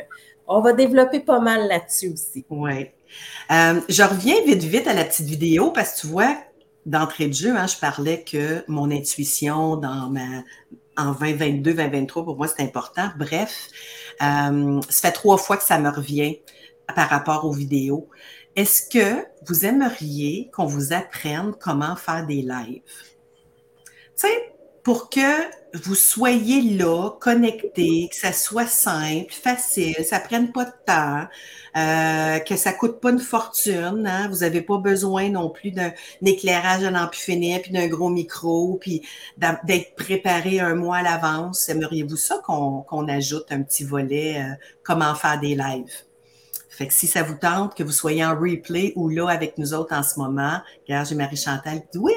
on 0.48 0.62
va 0.62 0.74
développer 0.74 1.22
pas 1.22 1.40
mal 1.40 1.68
là-dessus 1.68 2.14
aussi. 2.14 2.46
Oui. 2.50 2.90
Euh, 3.52 3.80
je 3.88 4.04
reviens 4.04 4.42
vite, 4.46 4.64
vite 4.64 4.88
à 4.88 4.94
la 4.94 5.06
petite 5.06 5.28
vidéo 5.28 5.72
parce 5.72 5.96
que 5.96 6.02
tu 6.02 6.08
vois, 6.08 6.36
d'entrée 6.86 7.28
de 7.28 7.34
jeu, 7.34 7.56
hein, 7.56 7.68
je 7.68 7.78
parlais 7.78 8.24
que 8.24 8.64
mon 8.68 8.92
intuition 8.92 9.78
dans 9.78 10.10
ma, 10.10 10.44
en 10.98 11.14
2022, 11.14 11.74
2023, 11.74 12.24
pour 12.24 12.38
moi, 12.38 12.48
c'est 12.48 12.64
important. 12.64 13.10
Bref, 13.18 13.70
ça 14.20 14.52
fait 14.90 15.12
trois 15.12 15.38
fois 15.38 15.58
que 15.58 15.64
ça 15.64 15.80
me 15.80 15.90
revient 15.90 16.40
par 16.96 17.10
rapport 17.10 17.46
aux 17.46 17.54
vidéos. 17.54 18.10
Est-ce 18.56 18.88
que 18.88 19.26
vous 19.48 19.66
aimeriez 19.66 20.52
qu'on 20.54 20.66
vous 20.66 20.94
apprenne 20.94 21.54
comment 21.60 21.96
faire 21.96 22.26
des 22.28 22.42
lives? 22.42 22.82
Tu 24.16 24.28
pour 24.84 25.10
que 25.10 25.64
vous 25.74 25.96
soyez 25.96 26.62
là, 26.62 27.12
connecté, 27.20 28.08
que 28.12 28.16
ça 28.16 28.32
soit 28.32 28.68
simple, 28.68 29.34
facile, 29.34 29.96
ça 30.04 30.20
prenne 30.20 30.52
pas 30.52 30.66
de 30.66 30.74
temps, 30.86 31.26
euh, 31.76 32.40
que 32.40 32.56
ça 32.56 32.74
coûte 32.74 33.00
pas 33.00 33.10
une 33.10 33.20
fortune. 33.20 34.06
Hein? 34.06 34.28
Vous 34.28 34.40
n'avez 34.40 34.62
pas 34.62 34.78
besoin 34.78 35.30
non 35.30 35.50
plus 35.50 35.72
d'un 35.72 35.92
éclairage 36.24 36.84
à 36.84 37.10
finir, 37.12 37.62
puis 37.62 37.72
d'un 37.72 37.88
gros 37.88 38.10
micro, 38.10 38.78
puis 38.80 39.02
d'être 39.38 39.96
préparé 39.96 40.60
un 40.60 40.76
mois 40.76 40.98
à 40.98 41.02
l'avance. 41.02 41.68
Aimeriez-vous 41.70 42.18
ça 42.18 42.40
qu'on 42.46 43.08
ajoute 43.08 43.46
un 43.50 43.64
petit 43.64 43.84
volet 43.84 44.42
euh, 44.42 44.54
comment 44.84 45.16
faire 45.16 45.40
des 45.40 45.56
lives? 45.56 46.04
Fait 46.70 46.88
que 46.88 46.94
si 46.94 47.08
ça 47.08 47.24
vous 47.24 47.36
tente, 47.36 47.76
que 47.76 47.84
vous 47.84 47.92
soyez 47.92 48.26
en 48.26 48.36
replay 48.36 48.94
ou 48.96 49.08
là 49.08 49.28
avec 49.30 49.58
nous 49.58 49.74
autres 49.74 49.96
en 49.96 50.04
ce 50.04 50.20
moment, 50.20 50.60
regarde, 50.88 51.08
j'ai 51.08 51.16
Marie-Chantal 51.16 51.82
qui 51.82 51.88
dit 51.94 52.00
oui! 52.00 52.14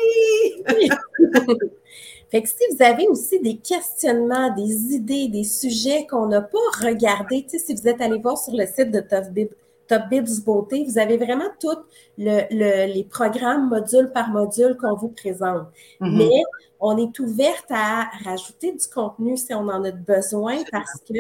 Fait 2.31 2.43
que 2.43 2.49
si 2.49 2.57
vous 2.73 2.83
avez 2.83 3.07
aussi 3.09 3.41
des 3.41 3.57
questionnements, 3.57 4.55
des 4.55 4.95
idées, 4.95 5.29
des 5.29 5.45
sujets 5.45 6.07
qu'on 6.07 6.27
n'a 6.27 6.43
pas 6.43 6.59
regardés, 6.83 7.45
tu 7.45 7.59
sais, 7.59 7.59
si 7.59 7.75
vous 7.75 7.87
êtes 7.87 8.01
allé 8.01 8.19
voir 8.19 8.37
sur 8.37 8.53
le 8.55 8.67
site 8.67 8.91
de 8.91 9.01
Top 9.01 9.25
Top 9.87 10.03
Beauté, 10.45 10.85
vous 10.85 10.99
avez 10.99 11.17
vraiment 11.17 11.49
tous 11.61 11.79
le, 12.19 12.93
les 12.93 13.05
programmes 13.05 13.69
module 13.69 14.11
par 14.13 14.31
module 14.31 14.77
qu'on 14.81 14.97
vous 14.97 15.11
présente. 15.11 15.69
Mm-hmm. 16.01 16.17
Mais 16.17 16.43
on 16.81 16.99
est 16.99 17.19
ouverte 17.21 17.71
à 17.71 18.11
rajouter 18.25 18.73
du 18.73 18.87
contenu 18.93 19.37
si 19.37 19.55
on 19.55 19.69
en 19.69 19.85
a 19.85 19.93
besoin 19.93 20.57
parce 20.71 21.01
que 21.09 21.15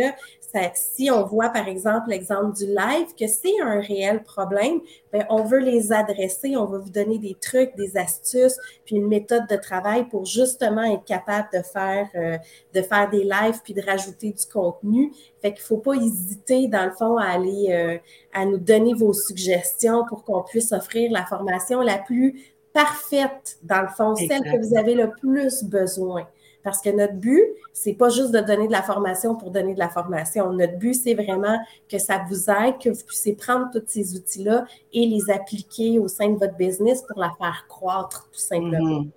si 0.74 1.10
on 1.10 1.24
voit, 1.24 1.48
par 1.50 1.68
exemple, 1.68 2.10
l'exemple 2.10 2.56
du 2.56 2.66
live, 2.66 3.14
que 3.18 3.26
c'est 3.26 3.60
un 3.62 3.80
réel 3.80 4.22
problème, 4.22 4.80
bien, 5.12 5.26
on 5.30 5.44
veut 5.44 5.58
les 5.58 5.92
adresser, 5.92 6.56
on 6.56 6.64
va 6.64 6.78
vous 6.78 6.90
donner 6.90 7.18
des 7.18 7.36
trucs, 7.40 7.74
des 7.76 7.96
astuces, 7.96 8.58
puis 8.84 8.96
une 8.96 9.08
méthode 9.08 9.46
de 9.48 9.56
travail 9.56 10.08
pour 10.08 10.24
justement 10.24 10.84
être 10.84 11.04
capable 11.04 11.48
de 11.52 11.62
faire, 11.62 12.08
euh, 12.14 12.38
de 12.74 12.82
faire 12.82 13.08
des 13.10 13.24
lives 13.24 13.60
puis 13.62 13.74
de 13.74 13.82
rajouter 13.82 14.32
du 14.32 14.46
contenu. 14.52 15.12
Fait 15.42 15.52
qu'il 15.52 15.62
faut 15.62 15.78
pas 15.78 15.94
hésiter, 15.94 16.68
dans 16.68 16.86
le 16.86 16.92
fond, 16.92 17.16
à 17.16 17.26
aller, 17.26 17.68
euh, 17.70 17.98
à 18.32 18.44
nous 18.44 18.58
donner 18.58 18.94
vos 18.94 19.12
suggestions 19.12 20.04
pour 20.08 20.24
qu'on 20.24 20.42
puisse 20.42 20.72
offrir 20.72 21.10
la 21.10 21.24
formation 21.24 21.80
la 21.80 21.98
plus 21.98 22.54
parfaite, 22.72 23.58
dans 23.62 23.80
le 23.80 23.88
fond, 23.88 24.14
celle 24.16 24.42
que 24.42 24.58
vous 24.58 24.76
avez 24.76 24.94
le 24.94 25.10
plus 25.10 25.64
besoin. 25.64 26.28
Parce 26.66 26.82
que 26.82 26.90
notre 26.90 27.14
but, 27.14 27.44
c'est 27.72 27.92
pas 27.92 28.08
juste 28.08 28.32
de 28.32 28.40
donner 28.40 28.66
de 28.66 28.72
la 28.72 28.82
formation 28.82 29.36
pour 29.36 29.52
donner 29.52 29.72
de 29.72 29.78
la 29.78 29.88
formation. 29.88 30.52
Notre 30.52 30.76
but, 30.78 30.94
c'est 30.94 31.14
vraiment 31.14 31.56
que 31.88 31.96
ça 31.96 32.24
vous 32.28 32.50
aide, 32.50 32.78
que 32.82 32.88
vous 32.88 33.04
puissiez 33.06 33.36
prendre 33.36 33.70
tous 33.72 33.84
ces 33.86 34.16
outils-là 34.16 34.64
et 34.92 35.06
les 35.06 35.30
appliquer 35.30 36.00
au 36.00 36.08
sein 36.08 36.28
de 36.28 36.36
votre 36.36 36.56
business 36.56 37.02
pour 37.02 37.20
la 37.20 37.30
faire 37.38 37.66
croître, 37.68 38.28
tout 38.32 38.40
simplement. 38.40 39.02
Mm-hmm. 39.02 39.10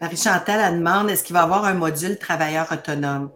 Marie-Chantal, 0.00 0.60
elle 0.64 0.78
demande 0.78 1.10
est-ce 1.10 1.24
qu'il 1.24 1.34
va 1.34 1.40
y 1.40 1.42
avoir 1.42 1.64
un 1.64 1.74
module 1.74 2.16
travailleur 2.16 2.68
autonome? 2.70 3.30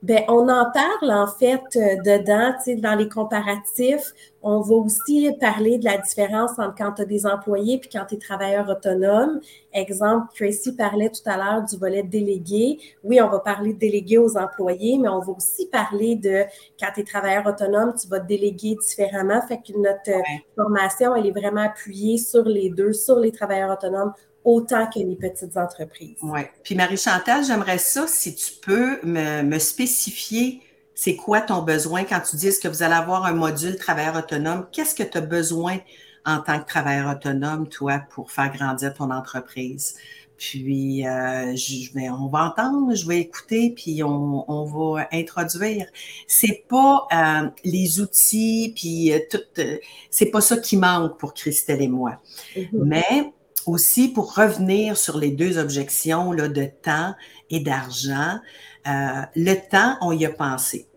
Bien, 0.00 0.22
on 0.28 0.48
en 0.48 0.70
parle 0.70 1.10
en 1.10 1.26
fait 1.26 1.64
euh, 1.74 1.96
dedans, 2.04 2.54
dans 2.80 2.94
les 2.94 3.08
comparatifs. 3.08 4.12
On 4.42 4.60
va 4.60 4.74
aussi 4.76 5.30
parler 5.40 5.78
de 5.78 5.84
la 5.84 5.98
différence 5.98 6.52
entre 6.58 6.74
quand 6.76 6.92
tu 6.92 7.02
as 7.02 7.04
des 7.04 7.26
employés 7.26 7.78
puis 7.78 7.90
quand 7.92 8.04
tu 8.08 8.14
es 8.14 8.18
travailleur 8.18 8.68
autonome. 8.68 9.40
Exemple, 9.72 10.28
Tracy 10.34 10.76
parlait 10.76 11.10
tout 11.10 11.28
à 11.28 11.36
l'heure 11.36 11.64
du 11.64 11.76
volet 11.76 12.02
délégué. 12.02 12.78
Oui, 13.02 13.20
on 13.20 13.28
va 13.28 13.40
parler 13.40 13.72
de 13.72 13.78
délégué 13.78 14.18
aux 14.18 14.36
employés, 14.36 14.98
mais 14.98 15.08
on 15.08 15.20
va 15.20 15.32
aussi 15.32 15.66
parler 15.66 16.14
de 16.14 16.44
quand 16.78 16.88
tu 16.94 17.00
es 17.00 17.04
travailleur 17.04 17.46
autonome, 17.46 17.94
tu 18.00 18.06
vas 18.08 18.20
déléguer 18.20 18.76
différemment. 18.80 19.42
Fait 19.46 19.58
que 19.58 19.76
notre 19.76 20.22
formation, 20.54 21.16
elle 21.16 21.26
est 21.26 21.38
vraiment 21.38 21.62
appuyée 21.62 22.18
sur 22.18 22.44
les 22.44 22.70
deux, 22.70 22.92
sur 22.92 23.18
les 23.18 23.32
travailleurs 23.32 23.70
autonomes 23.70 24.12
autant 24.44 24.86
que 24.86 24.98
les 24.98 25.16
petites 25.16 25.56
entreprises. 25.56 26.16
Oui. 26.22 26.40
Puis 26.62 26.74
Marie-Chantal, 26.74 27.44
j'aimerais 27.44 27.78
ça, 27.78 28.06
si 28.06 28.34
tu 28.34 28.52
peux 28.62 28.98
me, 29.02 29.58
spécifier 29.58 30.62
c'est 30.98 31.14
quoi 31.14 31.40
ton 31.40 31.62
besoin? 31.62 32.02
Quand 32.02 32.20
tu 32.28 32.34
dis 32.34 32.50
que 32.60 32.66
vous 32.66 32.82
allez 32.82 32.96
avoir 32.96 33.24
un 33.24 33.32
module 33.32 33.76
travailleur 33.76 34.16
autonome. 34.16 34.66
Qu'est-ce 34.72 34.96
que 34.96 35.04
tu 35.04 35.16
as 35.16 35.20
besoin 35.20 35.78
en 36.26 36.40
tant 36.40 36.58
que 36.58 36.66
travailleur 36.66 37.08
autonome, 37.14 37.68
toi, 37.68 38.02
pour 38.10 38.32
faire 38.32 38.52
grandir 38.52 38.92
ton 38.94 39.12
entreprise? 39.12 39.94
Puis, 40.38 41.06
euh, 41.06 41.54
je 41.54 41.94
vais, 41.94 42.10
on 42.10 42.26
va 42.26 42.46
entendre, 42.46 42.96
je 42.96 43.06
vais 43.06 43.20
écouter, 43.20 43.72
puis 43.76 44.02
on, 44.02 44.64
va 44.64 45.06
introduire. 45.12 45.86
C'est 46.26 46.64
pas 46.68 47.06
euh, 47.12 47.48
les 47.62 48.00
outils, 48.00 48.72
puis 48.74 49.12
euh, 49.12 49.20
tout, 49.30 49.62
c'est 50.10 50.30
pas 50.32 50.40
ça 50.40 50.56
qui 50.56 50.76
manque 50.76 51.16
pour 51.16 51.32
Christelle 51.32 51.80
et 51.80 51.86
moi. 51.86 52.20
Mm-hmm. 52.56 52.68
Mais 52.72 53.32
aussi 53.66 54.08
pour 54.08 54.34
revenir 54.34 54.96
sur 54.96 55.16
les 55.16 55.30
deux 55.30 55.58
objections 55.58 56.32
là, 56.32 56.48
de 56.48 56.64
temps 56.82 57.14
et 57.50 57.60
d'argent. 57.60 58.40
Euh, 58.88 59.22
le 59.36 59.54
temps, 59.54 59.96
on 60.00 60.12
y 60.12 60.24
a 60.24 60.30
pensé. 60.30 60.88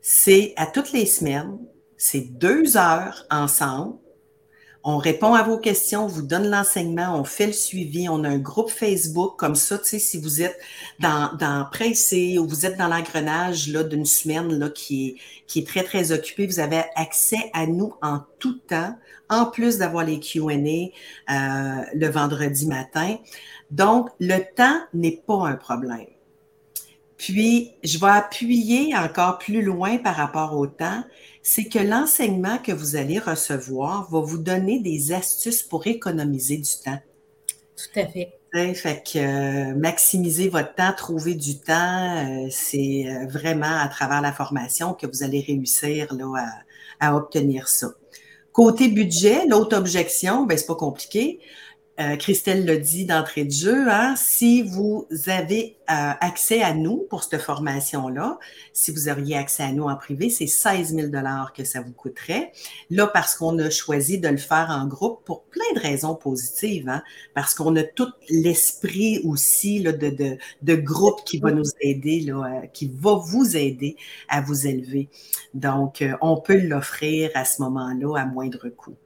C'est 0.00 0.52
à 0.56 0.66
toutes 0.66 0.92
les 0.92 1.06
semaines, 1.06 1.58
c'est 1.96 2.20
deux 2.20 2.76
heures 2.76 3.24
ensemble. 3.30 3.96
On 4.86 4.98
répond 4.98 5.32
à 5.32 5.42
vos 5.42 5.56
questions, 5.56 6.04
on 6.04 6.08
vous 6.08 6.20
donne 6.20 6.50
l'enseignement, 6.50 7.18
on 7.18 7.24
fait 7.24 7.46
le 7.46 7.54
suivi, 7.54 8.06
on 8.10 8.22
a 8.22 8.28
un 8.28 8.38
groupe 8.38 8.68
Facebook 8.68 9.38
comme 9.38 9.54
ça, 9.54 9.80
si 9.82 10.20
vous 10.20 10.42
êtes 10.42 10.58
dans, 11.00 11.34
dans 11.38 11.66
pressé 11.72 12.38
ou 12.38 12.46
vous 12.46 12.66
êtes 12.66 12.76
dans 12.76 12.88
l'engrenage 12.88 13.68
d'une 13.68 14.04
semaine 14.04 14.58
là 14.58 14.68
qui 14.68 15.08
est, 15.08 15.14
qui 15.46 15.60
est 15.60 15.66
très, 15.66 15.84
très 15.84 16.12
occupée, 16.12 16.46
vous 16.46 16.60
avez 16.60 16.82
accès 16.96 17.50
à 17.54 17.66
nous 17.66 17.94
en 18.02 18.20
tout 18.38 18.58
temps 18.58 18.94
en 19.30 19.46
plus 19.46 19.78
d'avoir 19.78 20.04
les 20.04 20.20
Q&A 20.20 20.52
euh, 20.52 21.84
le 21.94 22.08
vendredi 22.08 22.66
matin. 22.66 23.16
Donc, 23.70 24.10
le 24.20 24.40
temps 24.54 24.80
n'est 24.92 25.22
pas 25.26 25.46
un 25.46 25.54
problème. 25.54 26.13
Puis, 27.16 27.72
je 27.84 27.98
vais 27.98 28.10
appuyer 28.10 28.96
encore 28.96 29.38
plus 29.38 29.62
loin 29.62 29.98
par 29.98 30.16
rapport 30.16 30.56
au 30.56 30.66
temps, 30.66 31.04
c'est 31.42 31.64
que 31.64 31.78
l'enseignement 31.78 32.58
que 32.58 32.72
vous 32.72 32.96
allez 32.96 33.18
recevoir 33.18 34.10
va 34.10 34.20
vous 34.20 34.38
donner 34.38 34.80
des 34.80 35.12
astuces 35.12 35.62
pour 35.62 35.86
économiser 35.86 36.56
du 36.56 36.70
temps. 36.84 36.98
Tout 37.76 38.00
à 38.00 38.06
fait. 38.06 38.32
Fait 38.74 39.02
que 39.02 39.18
euh, 39.18 39.74
maximiser 39.74 40.48
votre 40.48 40.74
temps, 40.76 40.92
trouver 40.96 41.34
du 41.34 41.58
temps, 41.58 42.44
euh, 42.44 42.46
c'est 42.50 43.04
vraiment 43.28 43.80
à 43.80 43.88
travers 43.88 44.20
la 44.20 44.32
formation 44.32 44.94
que 44.94 45.08
vous 45.08 45.24
allez 45.24 45.40
réussir 45.40 46.14
là, 46.14 46.46
à 47.00 47.16
obtenir 47.16 47.66
ça. 47.66 47.94
Côté 48.54 48.86
budget, 48.86 49.46
l'autre 49.48 49.76
objection, 49.76 50.46
ben, 50.46 50.56
c'est 50.56 50.66
pas 50.66 50.76
compliqué. 50.76 51.40
Euh, 52.00 52.16
Christelle 52.16 52.64
l'a 52.66 52.76
dit 52.76 53.04
d'entrée 53.04 53.44
de 53.44 53.52
jeu, 53.52 53.88
hein, 53.88 54.14
si 54.16 54.62
vous 54.62 55.06
avez 55.28 55.76
euh, 55.88 56.10
accès 56.20 56.60
à 56.60 56.74
nous 56.74 57.06
pour 57.08 57.22
cette 57.22 57.40
formation-là, 57.40 58.40
si 58.72 58.90
vous 58.90 59.08
auriez 59.08 59.36
accès 59.36 59.62
à 59.62 59.70
nous 59.70 59.84
en 59.84 59.94
privé, 59.94 60.28
c'est 60.28 60.48
16 60.48 60.92
000 60.92 61.12
que 61.56 61.62
ça 61.62 61.82
vous 61.82 61.92
coûterait. 61.92 62.50
Là, 62.90 63.06
parce 63.06 63.36
qu'on 63.36 63.56
a 63.60 63.70
choisi 63.70 64.18
de 64.18 64.26
le 64.26 64.38
faire 64.38 64.70
en 64.70 64.88
groupe 64.88 65.22
pour 65.24 65.44
plein 65.44 65.72
de 65.76 65.78
raisons 65.78 66.16
positives, 66.16 66.88
hein, 66.88 67.04
parce 67.32 67.54
qu'on 67.54 67.76
a 67.76 67.84
tout 67.84 68.10
l'esprit 68.28 69.20
aussi 69.24 69.80
de, 69.80 70.36
de, 70.62 70.74
groupe 70.74 71.22
qui 71.24 71.38
va 71.38 71.52
nous 71.52 71.70
aider, 71.80 72.26
euh, 72.28 72.66
qui 72.72 72.90
va 72.92 73.14
vous 73.14 73.56
aider 73.56 73.96
à 74.28 74.40
vous 74.40 74.66
élever. 74.66 75.08
Donc, 75.54 76.04
on 76.20 76.40
peut 76.40 76.58
l'offrir 76.58 77.30
à 77.34 77.44
ce 77.44 77.62
moment-là 77.62 78.20
à 78.20 78.26
moindre 78.26 78.68
coût. 78.68 78.96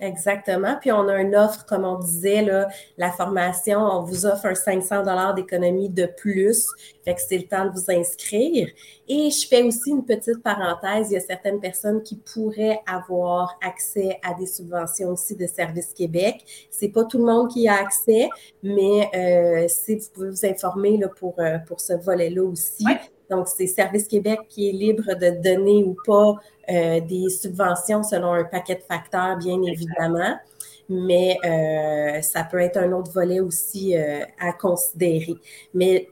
Exactement. 0.00 0.76
Puis 0.80 0.92
on 0.92 1.08
a 1.08 1.20
une 1.20 1.34
offre, 1.34 1.64
comme 1.64 1.84
on 1.84 1.98
disait, 1.98 2.42
là, 2.42 2.68
la 2.98 3.10
formation, 3.10 3.78
on 3.80 4.02
vous 4.02 4.26
offre 4.26 4.46
un 4.46 4.54
500 4.54 4.98
dollars 5.02 5.34
d'économie 5.34 5.88
de 5.88 6.06
plus. 6.06 6.66
Fait 7.04 7.14
que 7.14 7.20
c'est 7.20 7.38
le 7.38 7.44
temps 7.44 7.64
de 7.64 7.70
vous 7.70 7.90
inscrire. 7.90 8.68
Et 9.08 9.30
je 9.30 9.46
fais 9.48 9.62
aussi 9.62 9.90
une 9.90 10.04
petite 10.04 10.42
parenthèse. 10.42 11.10
Il 11.10 11.14
y 11.14 11.16
a 11.16 11.20
certaines 11.20 11.60
personnes 11.60 12.02
qui 12.02 12.16
pourraient 12.16 12.80
avoir 12.86 13.58
accès 13.62 14.18
à 14.22 14.34
des 14.34 14.46
subventions 14.46 15.10
aussi 15.10 15.34
de 15.34 15.46
Service 15.46 15.92
Québec. 15.94 16.44
C'est 16.70 16.88
pas 16.88 17.04
tout 17.04 17.18
le 17.18 17.24
monde 17.24 17.50
qui 17.50 17.66
a 17.68 17.74
accès, 17.74 18.28
mais 18.62 19.08
euh, 19.14 19.68
si 19.68 19.96
vous 19.96 20.06
pouvez 20.12 20.30
vous 20.30 20.46
informer 20.46 20.96
là, 20.98 21.08
pour, 21.08 21.34
euh, 21.38 21.58
pour 21.66 21.80
ce 21.80 21.94
volet-là 21.94 22.42
aussi. 22.42 22.84
Donc, 23.30 23.48
c'est 23.48 23.66
Service 23.66 24.06
Québec 24.08 24.40
qui 24.48 24.68
est 24.68 24.72
libre 24.72 25.14
de 25.14 25.42
donner 25.42 25.84
ou 25.84 25.96
pas 26.04 26.34
euh, 26.70 27.00
des 27.00 27.28
subventions 27.28 28.02
selon 28.02 28.32
un 28.32 28.44
paquet 28.44 28.76
de 28.76 28.82
facteurs, 28.82 29.36
bien 29.36 29.60
évidemment. 29.62 30.36
Mais 30.88 31.36
euh, 31.44 32.22
ça 32.22 32.44
peut 32.44 32.60
être 32.60 32.76
un 32.76 32.92
autre 32.92 33.10
volet 33.10 33.40
aussi 33.40 33.96
euh, 33.96 34.24
à 34.38 34.52
considérer. 34.52 35.34
Mais 35.74 36.08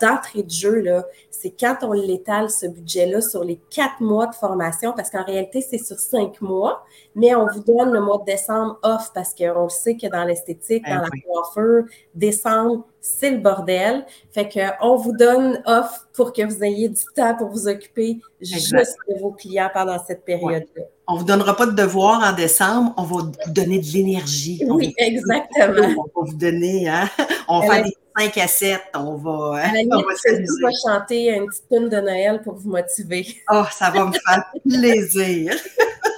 d'entrée 0.00 0.42
de 0.42 0.50
jeu, 0.50 0.80
là, 0.80 1.06
c'est 1.30 1.54
quand 1.58 1.78
on 1.82 1.92
l'étale, 1.92 2.50
ce 2.50 2.66
budget-là, 2.66 3.20
sur 3.20 3.44
les 3.44 3.58
quatre 3.70 4.00
mois 4.00 4.26
de 4.26 4.34
formation, 4.34 4.92
parce 4.94 5.10
qu'en 5.10 5.24
réalité, 5.24 5.60
c'est 5.62 5.78
sur 5.78 5.98
cinq 5.98 6.40
mois, 6.40 6.84
mais 7.14 7.34
on 7.34 7.46
vous 7.46 7.62
donne 7.62 7.92
le 7.92 8.00
mois 8.00 8.18
de 8.18 8.24
décembre 8.24 8.78
off 8.82 9.10
parce 9.14 9.34
qu'on 9.34 9.68
sait 9.68 9.96
que 9.96 10.06
dans 10.06 10.24
l'esthétique, 10.24 10.84
dans 10.84 11.02
la 11.02 11.08
coiffure, 11.26 11.84
décembre, 12.14 12.84
c'est 13.02 13.30
le 13.30 13.38
bordel. 13.38 14.06
Fait 14.32 14.48
qu'on 14.48 14.96
vous 14.96 15.12
donne 15.12 15.60
off 15.66 16.06
pour 16.14 16.32
que 16.32 16.42
vous 16.42 16.62
ayez 16.64 16.88
du 16.88 17.02
temps 17.14 17.34
pour 17.36 17.48
vous 17.48 17.68
occuper 17.68 18.20
juste 18.40 18.96
de 19.08 19.18
vos 19.20 19.32
clients 19.32 19.70
pendant 19.74 20.02
cette 20.06 20.24
période-là. 20.24 20.84
On 21.08 21.14
ne 21.14 21.18
vous 21.18 21.24
donnera 21.24 21.56
pas 21.56 21.66
de 21.66 21.72
devoir 21.72 22.22
en 22.22 22.32
décembre, 22.32 22.94
on 22.96 23.02
va 23.02 23.16
vous 23.22 23.32
donner 23.48 23.80
de 23.80 23.86
l'énergie. 23.86 24.62
Oui, 24.68 24.94
exactement. 24.96 26.06
On 26.14 26.20
va 26.22 26.30
vous 26.30 26.36
donner, 26.36 26.88
hein? 26.88 27.10
on 27.48 27.60
va 27.60 27.74
faire 27.74 27.84
des 27.84 27.96
5 28.18 28.38
à 28.38 28.46
7, 28.46 28.80
on 28.94 29.16
va. 29.16 29.64
Hein, 29.64 29.72
on 29.90 29.96
va, 29.98 30.70
chanter 30.86 31.34
une 31.34 31.46
petite 31.46 31.68
tune 31.68 31.88
de 31.88 31.96
Noël 31.96 32.40
pour 32.42 32.54
vous 32.54 32.70
motiver. 32.70 33.26
Oh, 33.50 33.64
ça 33.72 33.90
va 33.90 34.06
me 34.06 34.12
faire 34.12 34.44
plaisir. 34.68 35.54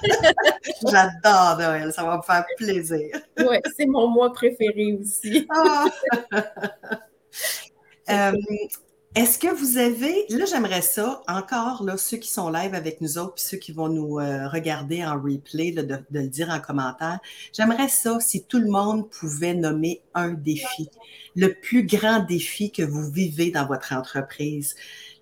J'adore 0.90 1.58
Noël, 1.58 1.92
ça 1.92 2.04
va 2.04 2.16
me 2.18 2.22
faire 2.22 2.44
plaisir. 2.56 3.08
oui, 3.38 3.56
c'est 3.76 3.86
mon 3.86 4.08
mois 4.08 4.32
préféré 4.32 4.98
aussi. 5.00 5.46
Ah! 5.50 5.86
Euh, 8.10 8.32
est-ce 9.14 9.38
que 9.38 9.46
vous 9.46 9.78
avez, 9.78 10.26
là 10.28 10.44
j'aimerais 10.44 10.82
ça, 10.82 11.22
encore 11.28 11.84
là, 11.84 11.96
ceux 11.96 12.16
qui 12.16 12.28
sont 12.28 12.50
live 12.50 12.74
avec 12.74 13.00
nous 13.00 13.16
autres, 13.16 13.34
puis 13.34 13.44
ceux 13.44 13.58
qui 13.58 13.70
vont 13.70 13.88
nous 13.88 14.18
euh, 14.18 14.48
regarder 14.48 15.04
en 15.04 15.14
replay, 15.14 15.70
de, 15.70 16.04
le 16.10 16.26
dire 16.26 16.50
en 16.50 16.58
commentaire, 16.58 17.20
j'aimerais 17.52 17.88
ça 17.88 18.18
si 18.18 18.44
tout 18.44 18.58
le 18.58 18.68
monde 18.68 19.08
pouvait 19.08 19.54
nommer 19.54 20.02
un 20.14 20.32
défi, 20.32 20.90
le 21.36 21.54
plus 21.54 21.86
grand 21.86 22.24
défi 22.24 22.72
que 22.72 22.82
vous 22.82 23.08
vivez 23.08 23.52
dans 23.52 23.66
votre 23.66 23.92
entreprise 23.92 24.74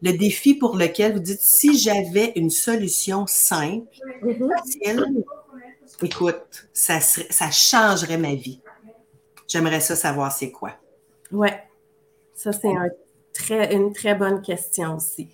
le 0.03 0.13
défi 0.13 0.55
pour 0.55 0.77
lequel 0.77 1.15
vous 1.15 1.21
dites 1.21 1.41
si 1.41 1.79
j'avais 1.79 2.33
une 2.37 2.51
solution 2.51 3.27
simple, 3.27 3.87
facile, 4.21 5.25
écoute, 6.03 6.69
ça, 6.73 7.01
ça 7.01 7.51
changerait 7.51 8.19
ma 8.19 8.35
vie. 8.35 8.61
J'aimerais 9.47 9.81
ça 9.81 9.95
savoir 9.95 10.33
c'est 10.33 10.51
quoi. 10.51 10.73
Oui, 11.31 11.49
ça 12.35 12.53
c'est 12.53 12.75
très, 13.33 13.75
une 13.75 13.93
très 13.93 14.15
bonne 14.15 14.43
question 14.43 14.97
aussi. 14.97 15.29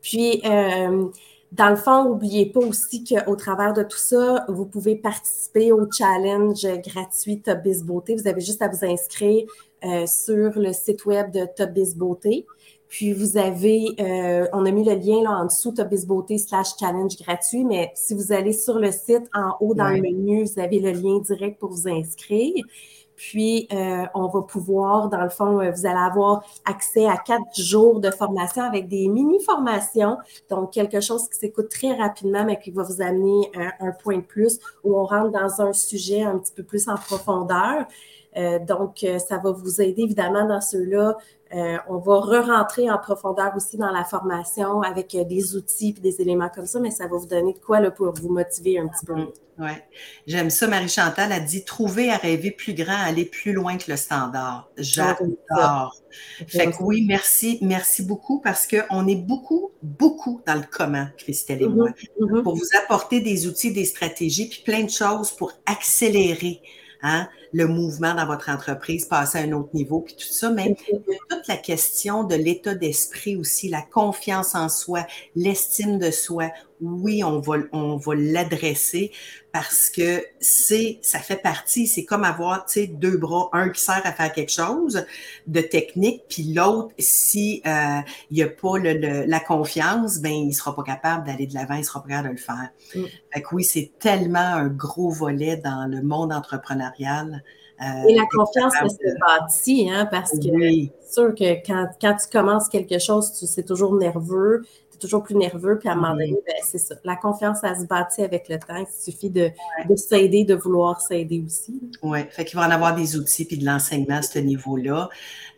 Puis, 0.00 0.40
euh, 0.44 1.08
dans 1.52 1.70
le 1.70 1.76
fond, 1.76 2.04
n'oubliez 2.04 2.46
pas 2.46 2.60
aussi 2.60 3.04
qu'au 3.04 3.36
travers 3.36 3.72
de 3.72 3.82
tout 3.82 3.98
ça, 3.98 4.44
vous 4.48 4.66
pouvez 4.66 4.96
participer 4.96 5.72
au 5.72 5.90
challenge 5.90 6.66
gratuit 6.84 7.40
Top 7.40 7.62
Biz 7.62 7.82
Beauté. 7.84 8.14
Vous 8.14 8.26
avez 8.26 8.40
juste 8.40 8.62
à 8.62 8.68
vous 8.68 8.84
inscrire 8.84 9.46
euh, 9.84 10.06
sur 10.06 10.58
le 10.58 10.72
site 10.72 11.04
web 11.06 11.30
de 11.30 11.46
Top 11.56 11.70
Biz 11.70 11.96
Beauté. 11.96 12.46
Puis 12.88 13.12
vous 13.12 13.36
avez, 13.36 13.84
euh, 14.00 14.46
on 14.52 14.64
a 14.64 14.70
mis 14.70 14.84
le 14.84 14.94
lien 14.94 15.22
là 15.22 15.30
en 15.30 15.46
dessous, 15.46 15.72
Top 15.72 15.88
Biz 15.88 16.06
Beauté 16.06 16.38
slash 16.38 16.76
challenge 16.78 17.16
gratuit, 17.16 17.64
mais 17.64 17.92
si 17.94 18.14
vous 18.14 18.32
allez 18.32 18.52
sur 18.52 18.78
le 18.78 18.92
site, 18.92 19.28
en 19.34 19.56
haut 19.60 19.74
dans 19.74 19.88
le 19.88 20.00
menu, 20.00 20.44
vous 20.44 20.60
avez 20.60 20.78
le 20.78 20.92
lien 20.92 21.18
direct 21.18 21.58
pour 21.58 21.70
vous 21.70 21.88
inscrire. 21.88 22.64
Puis, 23.16 23.66
euh, 23.72 24.04
on 24.14 24.26
va 24.28 24.42
pouvoir, 24.42 25.08
dans 25.08 25.22
le 25.22 25.30
fond, 25.30 25.60
euh, 25.60 25.70
vous 25.70 25.86
allez 25.86 25.98
avoir 25.98 26.44
accès 26.66 27.06
à 27.06 27.16
quatre 27.16 27.58
jours 27.58 27.98
de 28.00 28.10
formation 28.10 28.62
avec 28.62 28.88
des 28.88 29.08
mini-formations. 29.08 30.18
Donc, 30.50 30.72
quelque 30.72 31.00
chose 31.00 31.26
qui 31.28 31.38
s'écoute 31.38 31.70
très 31.70 31.94
rapidement, 31.94 32.44
mais 32.44 32.60
qui 32.60 32.70
va 32.70 32.82
vous 32.82 33.00
amener 33.00 33.50
euh, 33.56 33.68
un 33.80 33.92
point 33.92 34.18
de 34.18 34.22
plus 34.22 34.58
où 34.84 34.98
on 34.98 35.04
rentre 35.06 35.30
dans 35.30 35.62
un 35.62 35.72
sujet 35.72 36.22
un 36.22 36.38
petit 36.38 36.52
peu 36.52 36.62
plus 36.62 36.88
en 36.88 36.96
profondeur. 36.96 37.86
donc, 38.68 39.06
ça 39.26 39.38
va 39.38 39.50
vous 39.50 39.80
aider 39.80 40.02
évidemment 40.02 40.46
dans 40.46 40.60
ceux-là. 40.60 41.16
On 41.52 41.98
va 41.98 42.20
re-rentrer 42.20 42.90
en 42.90 42.98
profondeur 42.98 43.52
aussi 43.56 43.76
dans 43.76 43.90
la 43.90 44.04
formation 44.04 44.82
avec 44.82 45.16
des 45.28 45.56
outils 45.56 45.94
et 45.96 46.00
des 46.00 46.20
éléments 46.20 46.50
comme 46.54 46.66
ça, 46.66 46.80
mais 46.80 46.90
ça 46.90 47.06
va 47.06 47.16
vous 47.16 47.26
donner 47.26 47.52
de 47.52 47.58
quoi 47.58 47.80
là, 47.80 47.90
pour 47.90 48.12
vous 48.12 48.28
motiver 48.28 48.78
un 48.78 48.88
petit 48.88 49.06
peu. 49.06 49.14
Oui, 49.58 49.70
j'aime 50.26 50.50
ça. 50.50 50.66
Marie-Chantal 50.66 51.32
a 51.32 51.40
dit 51.40 51.64
trouver 51.64 52.10
à 52.10 52.18
rêver 52.18 52.50
plus 52.50 52.74
grand, 52.74 52.98
aller 53.06 53.24
plus 53.24 53.52
loin 53.52 53.78
que 53.78 53.90
le 53.90 53.96
standard. 53.96 54.68
J'adore. 54.76 55.96
Fait 56.46 56.70
que 56.70 56.82
oui, 56.82 57.06
merci, 57.06 57.58
merci 57.62 58.02
beaucoup 58.02 58.40
parce 58.40 58.66
qu'on 58.66 59.06
est 59.06 59.16
beaucoup, 59.16 59.70
beaucoup 59.82 60.42
dans 60.46 60.56
le 60.56 60.64
comment, 60.70 61.06
Christelle 61.16 61.62
et 61.62 61.68
moi, 61.68 61.88
mm-hmm, 61.88 62.20
mm-hmm. 62.20 62.42
pour 62.42 62.54
vous 62.54 62.68
apporter 62.82 63.20
des 63.20 63.46
outils, 63.46 63.72
des 63.72 63.86
stratégies, 63.86 64.48
puis 64.48 64.62
plein 64.62 64.82
de 64.82 64.90
choses 64.90 65.32
pour 65.32 65.52
accélérer 65.64 66.60
Hein, 67.02 67.28
le 67.56 67.66
mouvement 67.66 68.14
dans 68.14 68.26
votre 68.26 68.50
entreprise, 68.50 69.06
passer 69.06 69.38
à 69.38 69.40
un 69.40 69.52
autre 69.52 69.70
niveau, 69.72 70.00
puis 70.00 70.14
tout 70.14 70.30
ça, 70.30 70.50
mais 70.50 70.76
toute 71.30 71.48
la 71.48 71.56
question 71.56 72.22
de 72.22 72.34
l'état 72.34 72.74
d'esprit 72.74 73.34
aussi, 73.36 73.70
la 73.70 73.80
confiance 73.80 74.54
en 74.54 74.68
soi, 74.68 75.06
l'estime 75.34 75.98
de 75.98 76.10
soi, 76.10 76.50
oui, 76.82 77.24
on 77.24 77.40
va, 77.40 77.54
on 77.72 77.96
va 77.96 78.14
l'adresser 78.14 79.10
parce 79.52 79.88
que 79.88 80.22
c'est, 80.38 80.98
ça 81.00 81.18
fait 81.18 81.40
partie, 81.40 81.86
c'est 81.86 82.04
comme 82.04 82.24
avoir, 82.24 82.66
tu 82.66 82.80
sais, 82.80 82.86
deux 82.86 83.16
bras, 83.16 83.48
un 83.54 83.70
qui 83.70 83.80
sert 83.80 84.02
à 84.04 84.12
faire 84.12 84.30
quelque 84.30 84.52
chose 84.52 85.06
de 85.46 85.60
technique, 85.62 86.24
puis 86.28 86.52
l'autre, 86.52 86.94
si 86.98 87.62
euh, 87.66 88.00
il 88.30 88.36
n'y 88.36 88.42
a 88.42 88.48
pas 88.48 88.76
le, 88.76 89.24
la 89.24 89.40
confiance, 89.40 90.18
ben 90.18 90.32
il 90.32 90.52
sera 90.52 90.76
pas 90.76 90.82
capable 90.82 91.26
d'aller 91.26 91.46
de 91.46 91.54
l'avant, 91.54 91.76
il 91.76 91.84
sera 91.86 92.02
pas 92.02 92.08
capable 92.10 92.28
de 92.28 92.32
le 92.34 92.38
faire. 92.38 92.68
Mm. 92.94 93.04
Fait 93.32 93.42
que 93.42 93.54
oui, 93.54 93.64
c'est 93.64 93.92
tellement 93.98 94.38
un 94.38 94.68
gros 94.68 95.10
volet 95.10 95.56
dans 95.56 95.90
le 95.90 96.02
monde 96.02 96.34
entrepreneurial. 96.34 97.42
Euh, 97.80 98.08
Et 98.08 98.14
la 98.14 98.24
confiance 98.26 98.72
se 98.72 99.18
bâtit, 99.20 99.90
hein, 99.90 100.08
parce 100.10 100.32
que 100.32 100.38
c'est 100.38 101.12
sûr 101.12 101.34
que 101.34 101.66
quand, 101.66 101.88
quand 102.00 102.16
tu 102.16 102.30
commences 102.30 102.68
quelque 102.68 102.98
chose, 102.98 103.32
tu 103.38 103.46
c'est 103.46 103.64
toujours 103.64 103.94
nerveux, 103.94 104.62
toujours 104.98 105.22
plus 105.22 105.34
nerveux. 105.34 105.78
Puis 105.78 105.88
à 105.88 105.92
un 105.92 105.96
moment 105.96 106.12
donné, 106.12 106.36
ben, 106.46 106.54
c'est 106.64 106.78
ça. 106.78 106.94
La 107.04 107.16
confiance, 107.16 107.58
elle 107.62 107.76
se 107.76 107.84
bâtit 107.84 108.22
avec 108.22 108.48
le 108.48 108.58
temps. 108.58 108.76
Il 108.76 108.86
suffit 109.12 109.30
de, 109.30 109.50
s'aider, 109.96 110.44
de 110.44 110.54
vouloir 110.54 111.00
s'aider 111.00 111.42
aussi. 111.44 111.80
Oui, 112.02 112.20
fait 112.30 112.44
qu'il 112.44 112.58
va 112.58 112.66
en 112.66 112.70
avoir 112.70 112.94
des 112.94 113.16
outils 113.16 113.44
puis 113.44 113.58
de 113.58 113.64
l'enseignement 113.64 114.16
à 114.16 114.22
ce 114.22 114.38
niveau-là. 114.38 115.08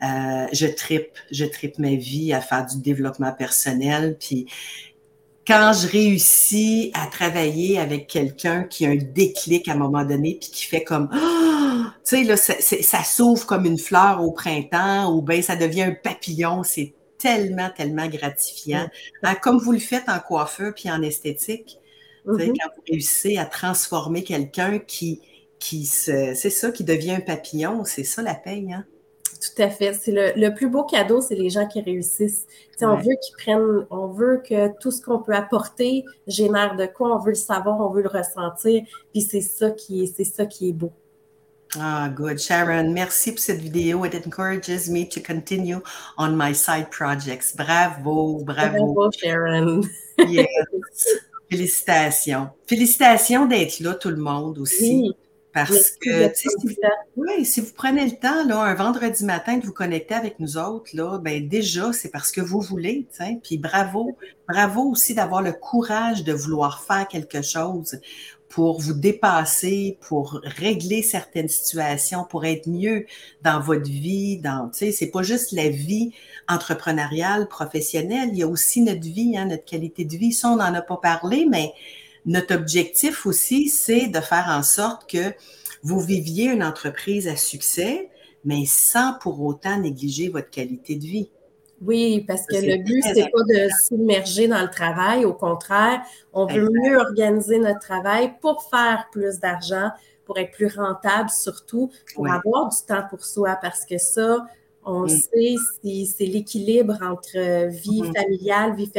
Euh, 0.03 0.47
je 0.53 0.67
tripe, 0.67 1.19
je 1.31 1.45
tripe 1.45 1.79
ma 1.79 1.95
vie 1.95 2.33
à 2.33 2.41
faire 2.41 2.67
du 2.67 2.81
développement 2.81 3.33
personnel. 3.33 4.17
Puis 4.19 4.47
quand 5.47 5.73
je 5.73 5.89
réussis 5.89 6.93
à 6.95 7.07
travailler 7.07 7.79
avec 7.79 8.07
quelqu'un 8.07 8.65
qui 8.65 8.87
a 8.87 8.91
un 8.91 8.97
déclic 8.97 9.69
à 9.69 9.73
un 9.73 9.77
moment 9.77 10.05
donné, 10.05 10.37
puis 10.41 10.51
qui 10.51 10.65
fait 10.65 10.85
comme, 10.85 11.09
tu 11.11 11.88
sais, 12.09 12.25
là, 12.25 12.37
ça, 12.37 12.55
ça 12.61 13.05
s'ouvre 13.05 13.47
comme 13.47 13.67
une 13.67 13.79
fleur 13.79 14.23
au 14.23 14.33
printemps, 14.33 15.15
ou 15.15 15.23
bien 15.23 15.43
ça 15.43 15.57
devient 15.57 15.83
un 15.83 15.95
papillon, 15.95 16.63
c'est 16.63 16.95
tellement, 17.19 17.69
tellement 17.77 18.07
gratifiant. 18.07 18.89
Hein, 19.23 19.35
comme 19.37 19.59
vous 19.59 19.73
le 19.73 19.79
faites 19.79 20.09
en 20.09 20.19
coiffeur 20.21 20.73
puis 20.75 20.91
en 20.91 21.03
esthétique, 21.03 21.79
mm-hmm. 22.27 22.47
quand 22.47 22.71
vous 22.77 22.83
réussissez 22.89 23.37
à 23.37 23.45
transformer 23.45 24.23
quelqu'un 24.23 24.79
qui, 24.79 25.21
qui 25.59 25.85
c'est 25.85 26.35
ça, 26.35 26.71
qui 26.71 26.85
devient 26.85 27.13
un 27.13 27.21
papillon, 27.21 27.85
c'est 27.85 28.05
ça 28.05 28.23
la 28.23 28.35
paye, 28.35 28.73
hein? 28.73 28.85
Tout 29.41 29.63
à 29.63 29.71
fait. 29.71 29.95
C'est 29.95 30.35
le, 30.37 30.55
plus 30.55 30.69
beau 30.69 30.83
cadeau, 30.83 31.21
c'est 31.21 31.37
les 31.37 31.49
gens 31.49 31.69
qui 31.69 31.81
réussissent. 31.81 32.47
On 32.81 32.97
veut 32.97 33.15
qu'ils 33.23 33.37
prennent, 33.39 33.87
on 33.91 34.09
veut 34.09 34.43
que 34.45 34.77
tout 34.81 34.91
ce 34.91 35.01
qu'on 35.01 35.21
peut 35.21 35.35
apporter 35.35 36.05
génère 36.27 36.75
de 36.75 36.87
quoi, 36.87 37.15
on 37.15 37.21
veut 37.21 37.31
le 37.31 37.37
savoir, 37.37 37.81
on 37.81 37.91
veut 37.91 38.03
le 38.03 38.09
ressentir, 38.09 38.83
puis 39.13 39.23
c'est 39.23 39.41
ça 39.41 39.71
qui 39.71 40.09
c'est 40.09 40.25
ça 40.25 40.45
qui 40.45 40.71
est 40.71 40.73
beau. 40.73 40.93
Ah, 41.77 42.09
good. 42.09 42.39
Sharon, 42.39 42.93
merci 42.93 43.33
pour 43.33 43.41
cette 43.41 43.61
vidéo. 43.61 44.05
It 44.05 44.15
encourages 44.27 44.89
me 44.89 45.05
to 45.05 45.21
continue 45.21 45.83
on 46.17 46.31
my 46.31 46.55
side 46.55 46.91
projects. 46.91 47.55
Bravo, 47.55 48.43
bravo. 48.45 48.95
Bravo, 48.95 49.11
Sharon. 49.13 49.83
yes. 50.29 50.47
Félicitations. 51.51 52.51
Félicitations 52.67 53.47
d'être 53.47 53.81
là, 53.81 53.95
tout 53.95 54.11
le 54.11 54.17
monde 54.17 54.59
aussi. 54.59 55.13
Parce 55.55 55.91
que, 55.91 56.33
si 56.35 56.47
vous, 56.63 56.71
oui, 57.17 57.45
si 57.45 57.61
vous 57.61 57.73
prenez 57.75 58.05
le 58.05 58.17
temps, 58.17 58.47
là, 58.47 58.61
un 58.61 58.75
vendredi 58.75 59.25
matin, 59.25 59.57
de 59.57 59.67
vous 59.67 59.73
connecter 59.73 60.15
avec 60.15 60.39
nous 60.39 60.57
autres, 60.57 60.91
là, 60.95 61.19
ben 61.19 61.49
déjà, 61.49 61.93
c'est 61.93 62.11
parce 62.11 62.31
que 62.31 62.41
vous 62.41 62.61
voulez. 62.61 63.09
Puis 63.43 63.59
bravo, 63.59 64.17
bravo 64.47 64.83
aussi 64.83 65.15
d'avoir 65.15 65.43
le 65.43 65.53
courage 65.53 66.23
de 66.23 66.33
vouloir 66.33 66.83
faire 66.83 67.09
quelque 67.09 67.43
chose 67.43 67.99
pour 68.49 68.81
vous 68.81 68.95
dépasser, 68.95 69.99
pour 70.01 70.41
régler 70.43 71.03
certaines 71.03 71.49
situations, 71.49 72.25
pour 72.25 72.47
être 72.47 72.67
mieux 72.67 73.07
dans 73.43 73.61
votre 73.61 73.89
vie, 73.89 74.39
dans, 74.39 74.71
tu 74.71 74.79
sais, 74.79 74.93
c'est 74.93 75.11
pas 75.11 75.23
juste 75.23 75.53
la 75.53 75.69
vie 75.69 76.13
entrepreneuriale, 76.49 77.47
professionnelle, 77.49 78.31
il 78.33 78.39
y 78.39 78.43
a 78.43 78.49
aussi 78.49 78.81
notre 78.81 79.03
vie, 79.03 79.37
hein, 79.37 79.47
notre 79.47 79.65
qualité 79.65 80.05
de 80.05 80.17
vie. 80.17 80.33
Ça, 80.33 80.49
on 80.49 80.57
n'en 80.57 80.75
a 80.75 80.83
pas 80.83 80.97
parlé, 80.97 81.47
mais 81.49 81.73
notre 82.25 82.55
objectif 82.55 83.27
aussi, 83.27 83.69
c'est 83.69 84.09
de 84.09 84.21
faire 84.21 84.47
en 84.49 84.63
sorte 84.63 85.09
que 85.11 85.35
vous 85.83 86.01
viviez 86.01 86.51
une 86.51 86.65
entreprise 86.65 87.29
à 87.29 87.37
succès, 87.37 88.09
mais 88.45 88.65
sans 88.67 89.15
pour 89.21 89.41
autant 89.43 89.79
négliger 89.79 90.29
votre 90.29 90.51
qualité 90.51 90.97
de 90.97 91.05
vie. 91.05 91.31
Oui, 91.81 92.25
parce 92.27 92.45
que 92.47 92.57
le 92.57 92.83
but, 92.83 93.03
c'est 93.03 93.31
pas 93.31 93.43
de 93.49 93.69
s'immerger 93.83 94.49
dans 94.49 94.63
le 94.63 94.71
travail. 94.71 95.25
Au 95.25 95.33
contraire, 95.33 96.03
on 96.33 96.47
veut 96.47 96.69
mieux 96.71 96.99
organiser 96.99 97.59
notre 97.59 97.81
travail 97.81 98.35
pour 98.41 98.65
faire 98.65 99.07
plus 99.13 99.39
d'argent, 99.39 99.91
pour 100.25 100.39
être 100.39 100.51
plus 100.51 100.67
rentable 100.67 101.31
surtout, 101.31 101.91
pour 102.15 102.29
avoir 102.29 102.69
du 102.69 102.77
temps 102.87 103.05
pour 103.09 103.25
soi, 103.25 103.57
parce 103.63 103.85
que 103.85 103.97
ça, 103.97 104.45
on 104.85 105.05
mm. 105.05 105.09
sait 105.09 105.55
si 105.83 106.07
c'est 106.07 106.27
l'équilibre 106.27 106.99
entre 107.03 107.69
vie 107.69 108.03
mm-hmm. 108.03 108.17
familiale, 108.17 108.75
vie 108.75 108.93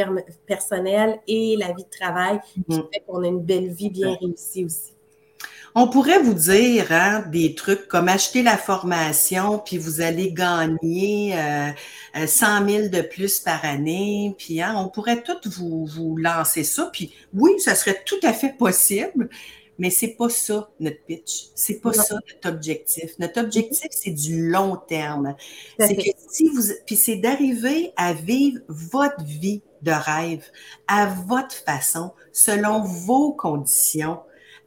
personnelle 0.46 1.18
et 1.26 1.56
la 1.58 1.72
vie 1.72 1.84
de 1.84 1.90
travail 1.90 2.40
qui 2.52 2.60
mm-hmm. 2.60 2.88
fait 2.92 3.00
qu'on 3.06 3.22
a 3.22 3.26
une 3.26 3.42
belle 3.42 3.68
vie 3.68 3.90
bien 3.90 4.16
réussie 4.20 4.64
aussi. 4.64 4.92
On 5.74 5.88
pourrait 5.88 6.20
vous 6.20 6.34
dire 6.34 6.86
hein, 6.90 7.24
des 7.30 7.54
trucs 7.54 7.86
comme 7.86 8.08
acheter 8.08 8.42
la 8.42 8.56
formation, 8.56 9.58
puis 9.58 9.78
vous 9.78 10.00
allez 10.00 10.32
gagner 10.32 11.38
euh, 11.38 12.26
100 12.26 12.68
000 12.68 12.88
de 12.88 13.02
plus 13.02 13.38
par 13.38 13.64
année, 13.64 14.34
puis 14.36 14.60
hein, 14.60 14.74
on 14.76 14.88
pourrait 14.88 15.22
tout 15.22 15.38
vous, 15.46 15.86
vous 15.86 16.16
lancer 16.16 16.64
ça. 16.64 16.90
Puis 16.92 17.14
oui, 17.34 17.52
ça 17.58 17.74
serait 17.74 18.02
tout 18.04 18.18
à 18.24 18.32
fait 18.32 18.56
possible, 18.56 19.28
mais 19.78 19.90
c'est 19.90 20.16
pas 20.16 20.28
ça 20.28 20.68
notre 20.80 21.02
pitch. 21.06 21.50
C'est 21.54 21.80
pas 21.80 21.92
ça 21.92 22.14
notre 22.14 22.48
objectif. 22.48 23.12
Notre 23.18 23.40
objectif, 23.40 23.88
c'est 23.90 24.10
du 24.10 24.50
long 24.50 24.76
terme. 24.76 25.36
C'est 25.78 25.96
que 25.96 26.02
si 26.28 26.48
vous, 26.48 26.62
puis 26.84 26.96
c'est 26.96 27.16
d'arriver 27.16 27.92
à 27.96 28.12
vivre 28.12 28.60
votre 28.68 29.22
vie 29.24 29.62
de 29.82 29.92
rêve 29.92 30.44
à 30.88 31.06
votre 31.06 31.54
façon, 31.54 32.12
selon 32.32 32.82
vos 32.82 33.32
conditions 33.32 34.18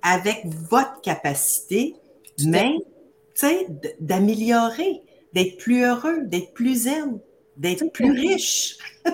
avec 0.04 0.46
votre 0.70 1.02
capacité, 1.02 1.96
mais, 2.46 2.78
d'améliorer, 4.00 5.02
d'être 5.34 5.58
plus 5.58 5.84
heureux, 5.84 6.24
d'être 6.26 6.54
plus 6.54 6.84
zen, 6.84 7.20
d'être 7.58 7.92
plus 7.92 8.12
riche. 8.12 8.78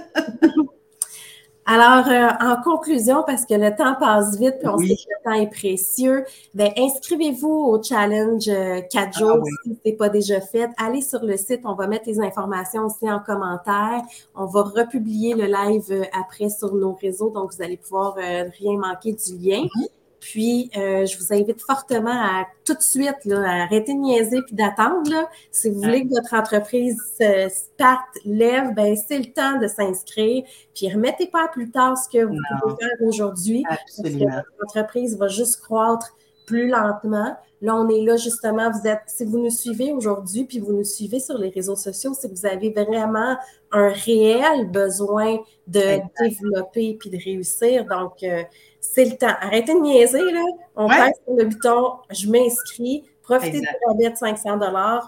Alors, 1.71 2.07
euh, 2.07 2.29
en 2.41 2.59
conclusion, 2.63 3.23
parce 3.27 3.45
que 3.45 3.53
le 3.53 3.75
temps 3.75 3.93
passe 3.99 4.39
vite, 4.39 4.55
puis 4.57 4.67
on 4.67 4.79
sait 4.79 4.87
que 4.87 4.91
le 4.91 5.23
temps 5.23 5.39
est 5.39 5.51
précieux, 5.51 6.25
ben, 6.55 6.71
inscrivez-vous 6.75 7.47
au 7.47 7.83
challenge 7.83 8.45
4 8.45 8.49
euh, 8.49 8.81
ah 8.95 9.11
jours 9.11 9.45
si 9.63 9.75
ce 9.75 9.77
n'est 9.85 9.95
pas 9.95 10.09
déjà 10.09 10.41
fait. 10.41 10.67
Allez 10.83 11.03
sur 11.03 11.23
le 11.23 11.37
site, 11.37 11.61
on 11.65 11.75
va 11.75 11.85
mettre 11.85 12.07
les 12.07 12.19
informations 12.19 12.87
aussi 12.87 13.07
en 13.11 13.19
commentaire. 13.19 14.01
On 14.33 14.47
va 14.47 14.63
republier 14.63 15.35
le 15.35 15.45
live 15.45 15.91
euh, 15.91 16.05
après 16.19 16.49
sur 16.49 16.73
nos 16.73 16.93
réseaux, 16.93 17.29
donc 17.29 17.53
vous 17.53 17.61
allez 17.61 17.77
pouvoir 17.77 18.15
rien 18.15 18.79
manquer 18.79 19.13
du 19.13 19.37
lien. 19.37 19.61
Mm-hmm. 19.61 19.98
Puis, 20.19 20.69
euh, 20.75 21.05
je 21.05 21.17
vous 21.17 21.33
invite 21.33 21.61
fortement 21.61 22.11
à 22.11 22.45
tout 22.65 22.73
de 22.73 22.81
suite 22.81 23.25
là, 23.25 23.41
à 23.41 23.63
arrêter 23.63 23.93
de 23.93 23.99
niaiser 23.99 24.41
puis 24.45 24.55
d'attendre. 24.55 25.29
Si 25.51 25.69
vous 25.69 25.81
voulez 25.81 26.05
que 26.05 26.09
votre 26.09 26.33
entreprise 26.33 26.97
se 27.19 27.49
parte, 27.77 28.17
lève, 28.25 28.73
ben 28.75 28.95
c'est 28.95 29.19
le 29.19 29.31
temps 29.31 29.57
de 29.59 29.67
s'inscrire. 29.67 30.43
Puis, 30.75 30.91
remettez 30.91 31.27
pas 31.27 31.47
plus 31.47 31.71
tard 31.71 31.97
ce 31.97 32.09
que 32.09 32.23
vous 32.23 32.37
pouvez 32.61 32.75
faire 32.79 33.07
aujourd'hui. 33.07 33.63
Parce 33.67 34.01
que 34.01 34.23
votre 34.23 34.63
entreprise 34.63 35.17
va 35.17 35.27
juste 35.27 35.61
croître 35.61 36.15
plus 36.49 36.67
lentement. 36.67 37.37
Là, 37.61 37.75
on 37.75 37.89
est 37.89 38.01
là 38.01 38.15
justement, 38.15 38.71
vous 38.71 38.87
êtes, 38.87 39.01
si 39.07 39.25
vous 39.25 39.37
nous 39.37 39.51
suivez 39.51 39.91
aujourd'hui, 39.91 40.45
puis 40.45 40.59
vous 40.59 40.73
nous 40.73 40.83
suivez 40.83 41.19
sur 41.19 41.37
les 41.37 41.49
réseaux 41.49 41.75
sociaux, 41.75 42.13
c'est 42.17 42.29
que 42.29 42.35
vous 42.35 42.45
avez 42.45 42.71
vraiment 42.71 43.37
un 43.71 43.89
réel 43.89 44.71
besoin 44.71 45.37
de 45.67 45.99
développer 46.21 46.97
puis 46.99 47.09
de 47.09 47.17
réussir. 47.17 47.85
Donc, 47.85 48.23
euh, 48.23 48.43
c'est 48.81 49.05
le 49.05 49.17
temps. 49.17 49.35
Arrêtez 49.41 49.73
de 49.73 49.79
niaiser, 49.79 50.31
là. 50.31 50.43
On 50.75 50.87
passe 50.87 51.15
sur 51.25 51.35
le 51.35 51.45
bouton, 51.45 51.93
je 52.09 52.27
m'inscris. 52.27 53.03
Profitez 53.21 53.59
de 53.59 53.65
la 54.01 54.09
de 54.09 54.15
500 54.15 54.59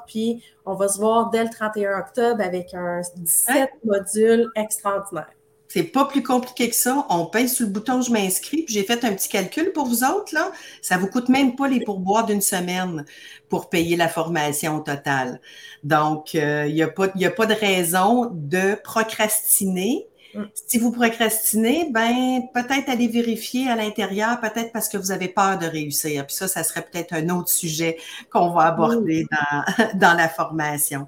puis 0.05 0.43
on 0.65 0.75
va 0.75 0.87
se 0.87 0.99
voir 0.99 1.31
dès 1.31 1.43
le 1.43 1.49
31 1.49 1.99
octobre 1.99 2.43
avec 2.43 2.71
un 2.75 3.01
17 3.17 3.71
modules 3.83 4.47
extraordinaires. 4.55 5.33
C'est 5.73 5.83
pas 5.83 6.03
plus 6.03 6.21
compliqué 6.21 6.69
que 6.69 6.75
ça. 6.75 7.05
On 7.09 7.25
pèse 7.25 7.53
sur 7.55 7.65
le 7.65 7.71
bouton 7.71 8.01
je 8.01 8.11
m'inscris, 8.11 8.63
puis 8.63 8.73
j'ai 8.73 8.83
fait 8.83 9.05
un 9.05 9.13
petit 9.13 9.29
calcul 9.29 9.71
pour 9.71 9.85
vous 9.85 10.03
autres, 10.03 10.33
là. 10.33 10.51
Ça 10.81 10.97
vous 10.97 11.07
coûte 11.07 11.29
même 11.29 11.55
pas 11.55 11.67
les 11.69 11.79
pourboires 11.79 12.25
d'une 12.25 12.41
semaine 12.41 13.05
pour 13.47 13.69
payer 13.69 13.95
la 13.95 14.09
formation 14.09 14.81
totale. 14.81 15.39
Donc, 15.83 16.35
euh, 16.35 16.65
il 16.67 16.75
n'y 16.75 16.83
a, 16.83 16.89
pas, 16.89 17.05
a 17.05 17.29
pas 17.29 17.45
de 17.45 17.53
raison 17.53 18.29
de 18.33 18.75
procrastiner. 18.83 20.09
Mm. 20.33 20.43
Si 20.53 20.77
vous 20.77 20.91
procrastinez, 20.91 21.89
ben 21.91 22.41
peut-être 22.53 22.89
aller 22.89 23.07
vérifier 23.07 23.69
à 23.69 23.75
l'intérieur, 23.75 24.39
peut-être 24.39 24.71
parce 24.71 24.89
que 24.89 24.97
vous 24.97 25.11
avez 25.11 25.27
peur 25.27 25.57
de 25.59 25.65
réussir. 25.65 26.25
Puis 26.25 26.35
ça, 26.35 26.47
ça 26.47 26.63
serait 26.63 26.85
peut-être 26.89 27.13
un 27.13 27.29
autre 27.29 27.49
sujet 27.49 27.97
qu'on 28.31 28.51
va 28.51 28.67
aborder 28.67 29.25
dans, 29.31 29.89
dans 29.99 30.13
la 30.13 30.29
formation. 30.29 31.07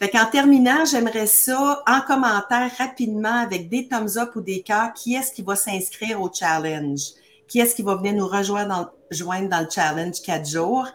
Fait 0.00 0.10
qu'en 0.10 0.26
terminant, 0.26 0.84
j'aimerais 0.84 1.26
ça 1.26 1.82
en 1.86 2.00
commentaire 2.00 2.70
rapidement 2.78 3.42
avec 3.42 3.68
des 3.68 3.88
thumbs 3.88 4.18
up 4.18 4.34
ou 4.34 4.40
des 4.40 4.62
cœurs. 4.62 4.92
Qui 4.92 5.14
est-ce 5.14 5.32
qui 5.32 5.42
va 5.42 5.56
s'inscrire 5.56 6.20
au 6.20 6.30
challenge? 6.32 7.00
Qui 7.48 7.60
est-ce 7.60 7.74
qui 7.74 7.82
va 7.82 7.94
venir 7.96 8.14
nous 8.14 8.26
rejoindre 8.26 8.68
dans, 8.68 9.48
dans 9.48 9.60
le 9.60 9.70
challenge 9.70 10.20
quatre 10.22 10.48
jours? 10.48 10.88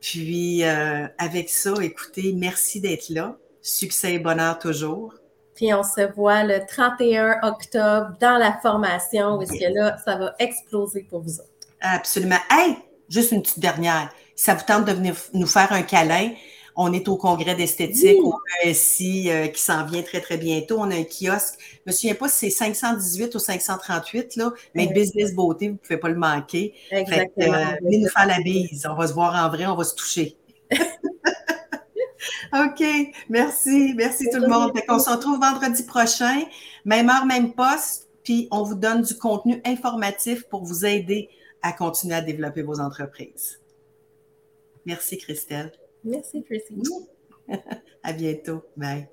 Puis 0.00 0.64
euh, 0.64 1.06
avec 1.16 1.48
ça, 1.48 1.74
écoutez, 1.80 2.32
merci 2.34 2.80
d'être 2.80 3.08
là. 3.08 3.36
Succès 3.62 4.14
et 4.14 4.18
bonheur 4.18 4.58
toujours. 4.58 5.14
Puis 5.62 5.72
on 5.72 5.84
se 5.84 6.12
voit 6.16 6.42
le 6.42 6.66
31 6.66 7.38
octobre 7.44 8.16
dans 8.20 8.36
la 8.36 8.58
formation, 8.60 9.38
parce 9.38 9.52
que 9.52 9.72
là, 9.72 9.96
ça 10.04 10.16
va 10.16 10.34
exploser 10.40 11.06
pour 11.08 11.20
vous 11.20 11.34
autres. 11.34 11.68
Absolument. 11.80 12.40
Hey, 12.50 12.74
juste 13.08 13.30
une 13.30 13.42
petite 13.42 13.60
dernière. 13.60 14.12
Ça 14.34 14.54
vous 14.54 14.64
tente 14.66 14.86
de 14.86 14.92
venir 14.92 15.14
nous 15.34 15.46
faire 15.46 15.70
un 15.70 15.82
câlin? 15.82 16.30
On 16.74 16.92
est 16.92 17.06
au 17.06 17.16
congrès 17.16 17.54
d'esthétique 17.54 18.18
au 18.24 18.34
ESI 18.64 19.30
euh, 19.30 19.46
qui 19.46 19.62
s'en 19.62 19.86
vient 19.86 20.02
très, 20.02 20.20
très 20.20 20.36
bientôt. 20.36 20.78
On 20.80 20.90
a 20.90 20.96
un 20.96 21.04
kiosque. 21.04 21.60
Je 21.60 21.80
me 21.86 21.92
souviens 21.92 22.16
pas 22.16 22.28
si 22.28 22.50
c'est 22.50 22.64
518 22.64 23.32
ou 23.36 23.38
538, 23.38 24.34
là, 24.34 24.52
mais 24.74 24.88
Business 24.88 25.32
Beauté, 25.32 25.68
vous 25.68 25.74
ne 25.74 25.78
pouvez 25.78 25.98
pas 25.98 26.08
le 26.08 26.16
manquer. 26.16 26.74
Exactement. 26.90 27.54
Euh, 27.54 27.76
venez 27.84 27.98
nous 27.98 28.08
faire 28.08 28.26
la 28.26 28.40
bise. 28.40 28.84
On 28.90 28.96
va 28.96 29.06
se 29.06 29.12
voir 29.12 29.32
en 29.36 29.48
vrai, 29.48 29.66
on 29.66 29.76
va 29.76 29.84
se 29.84 29.94
toucher. 29.94 30.36
OK. 32.52 32.84
Merci. 33.28 33.94
Merci 33.96 34.28
tout 34.30 34.40
le 34.40 34.48
monde. 34.48 34.72
on 34.88 34.98
se 34.98 35.10
retrouve 35.10 35.40
vendredi 35.40 35.82
prochain, 35.84 36.42
même 36.84 37.08
heure, 37.08 37.26
même 37.26 37.54
poste, 37.54 38.08
puis 38.24 38.48
on 38.50 38.62
vous 38.62 38.74
donne 38.74 39.02
du 39.02 39.16
contenu 39.16 39.60
informatif 39.64 40.44
pour 40.48 40.64
vous 40.64 40.84
aider 40.84 41.28
à 41.62 41.72
continuer 41.72 42.14
à 42.14 42.20
développer 42.20 42.62
vos 42.62 42.80
entreprises. 42.80 43.60
Merci, 44.84 45.18
Christelle. 45.18 45.72
Merci, 46.04 46.42
Chrissy. 46.42 46.74
à 48.02 48.12
bientôt. 48.12 48.62
Bye. 48.76 49.11